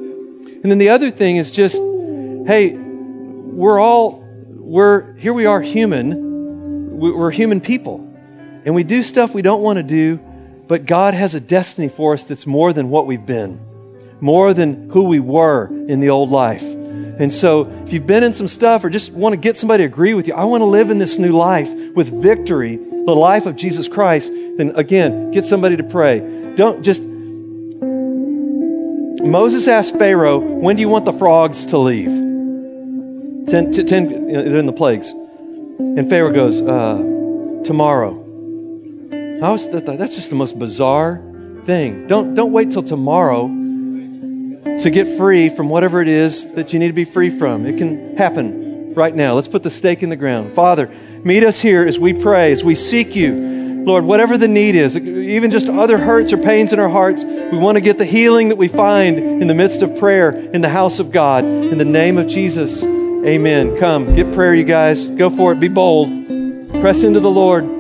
And 0.63 0.71
then 0.71 0.79
the 0.79 0.91
other 0.91 1.11
thing 1.11 1.37
is 1.37 1.51
just, 1.51 1.77
hey, 1.77 2.77
we're 2.77 3.81
all, 3.81 4.25
we're, 4.51 5.15
here 5.15 5.33
we 5.33 5.47
are 5.47 5.61
human. 5.61 6.99
We're 6.99 7.33
human 7.33 7.61
people. 7.61 7.99
And 8.65 8.75
we 8.75 8.85
do 8.85 9.03
stuff 9.03 9.35
we 9.35 9.43
don't 9.43 9.63
want 9.63 9.79
to 9.79 9.83
do, 9.83 10.19
but 10.69 10.87
God 10.87 11.15
has 11.15 11.35
a 11.35 11.41
destiny 11.41 11.89
for 11.89 12.15
us 12.15 12.25
that's 12.25 12.47
more 12.47 12.73
than 12.73 12.91
what 12.91 13.07
we've 13.07 13.25
been, 13.25 13.61
more 14.21 14.55
than 14.55 14.91
who 14.91 15.05
we 15.05 15.19
were 15.19 15.67
in 15.67 16.01
the 16.01 16.11
old 16.11 16.31
life. 16.31 16.78
And 17.19 17.33
so, 17.33 17.69
if 17.85 17.93
you've 17.93 18.07
been 18.07 18.23
in 18.23 18.33
some 18.33 18.47
stuff 18.47 18.85
or 18.85 18.91
just 18.91 19.11
want 19.11 19.33
to 19.33 19.37
get 19.37 19.57
somebody 19.57 19.83
to 19.83 19.87
agree 19.87 20.15
with 20.15 20.29
you, 20.29 20.35
I 20.35 20.45
want 20.45 20.61
to 20.61 20.67
live 20.67 20.91
in 20.91 20.99
this 20.99 21.19
new 21.19 21.37
life 21.37 21.69
with 21.95 22.09
victory, 22.23 22.77
the 22.77 23.15
life 23.15 23.45
of 23.45 23.57
Jesus 23.57 23.89
Christ, 23.89 24.31
then 24.31 24.73
again, 24.77 25.33
get 25.33 25.45
somebody 25.45 25.77
to 25.77 25.83
pray. 25.83 26.21
Don't 26.55 26.85
just. 26.85 27.03
Moses 29.21 29.67
asked 29.67 29.97
Pharaoh, 29.99 30.39
When 30.39 30.77
do 30.77 30.81
you 30.81 30.89
want 30.89 31.07
the 31.07 31.13
frogs 31.13 31.67
to 31.67 31.79
leave? 31.79 32.07
Ten, 33.49 33.73
ten, 33.73 34.33
they're 34.33 34.57
in 34.57 34.67
the 34.67 34.73
plagues. 34.73 35.11
And 35.11 36.09
Pharaoh 36.09 36.33
goes, 36.33 36.63
uh, 36.63 36.99
Tomorrow. 37.65 38.27
I 39.43 39.51
was, 39.51 39.69
that's 39.69 40.15
just 40.15 40.31
the 40.31 40.37
most 40.37 40.57
bizarre 40.57 41.21
thing. 41.65 42.07
Don't, 42.07 42.35
don't 42.35 42.53
wait 42.53 42.71
till 42.71 42.83
tomorrow 42.83 43.47
to 44.65 44.91
get 44.91 45.07
free 45.17 45.49
from 45.49 45.69
whatever 45.69 46.01
it 46.01 46.09
is 46.09 46.51
that 46.53 46.73
you 46.73 46.79
need 46.79 46.89
to 46.89 46.93
be 46.93 47.05
free 47.05 47.31
from. 47.31 47.67
It 47.67 47.79
can 47.79 48.17
happen 48.17 48.95
right 48.95 49.15
now. 49.15 49.35
Let's 49.35 49.49
put 49.49 49.63
the 49.63 49.71
stake 49.71 50.03
in 50.03 50.09
the 50.11 50.17
ground. 50.17 50.55
Father, 50.55 50.89
meet 51.25 51.45
us 51.45 51.61
here 51.61 51.87
as 51.87 51.99
we 51.99 52.13
pray, 52.13 52.53
as 52.53 52.65
we 52.65 52.75
seek 52.75 53.15
you. 53.17 53.85
Lord, 53.85 54.05
whatever 54.05 54.37
the 54.37 54.49
need 54.49 54.75
is, 54.75 54.97
even 54.97 55.51
just 55.51 55.69
other 55.69 55.97
hurts 55.97 56.33
or 56.33 56.37
pains 56.37 56.73
in 56.73 56.79
our 56.79 56.91
hearts, 56.91 57.25
we 57.25 57.57
want 57.57 57.77
to 57.77 57.81
get 57.81 57.97
the 57.97 58.05
healing 58.05 58.49
that 58.49 58.57
we 58.57 58.69
find 58.69 59.19
in 59.19 59.47
the 59.47 59.55
midst 59.55 59.83
of 59.83 59.99
prayer 59.99 60.31
in 60.31 60.61
the 60.61 60.69
house 60.69 60.99
of 60.99 61.11
God. 61.11 61.45
In 61.45 61.79
the 61.79 61.85
name 61.87 62.19
of 62.19 62.29
Jesus, 62.29 62.85
amen. 62.85 63.79
Come, 63.79 64.15
get 64.15 64.35
prayer, 64.35 64.55
you 64.55 64.65
guys. 64.65 65.07
Go 65.07 65.31
for 65.31 65.53
it. 65.53 65.61
Be 65.61 65.69
bold. 65.69 66.09
Press 66.81 67.03
into 67.03 67.21
the 67.21 67.31
Lord. 67.31 67.78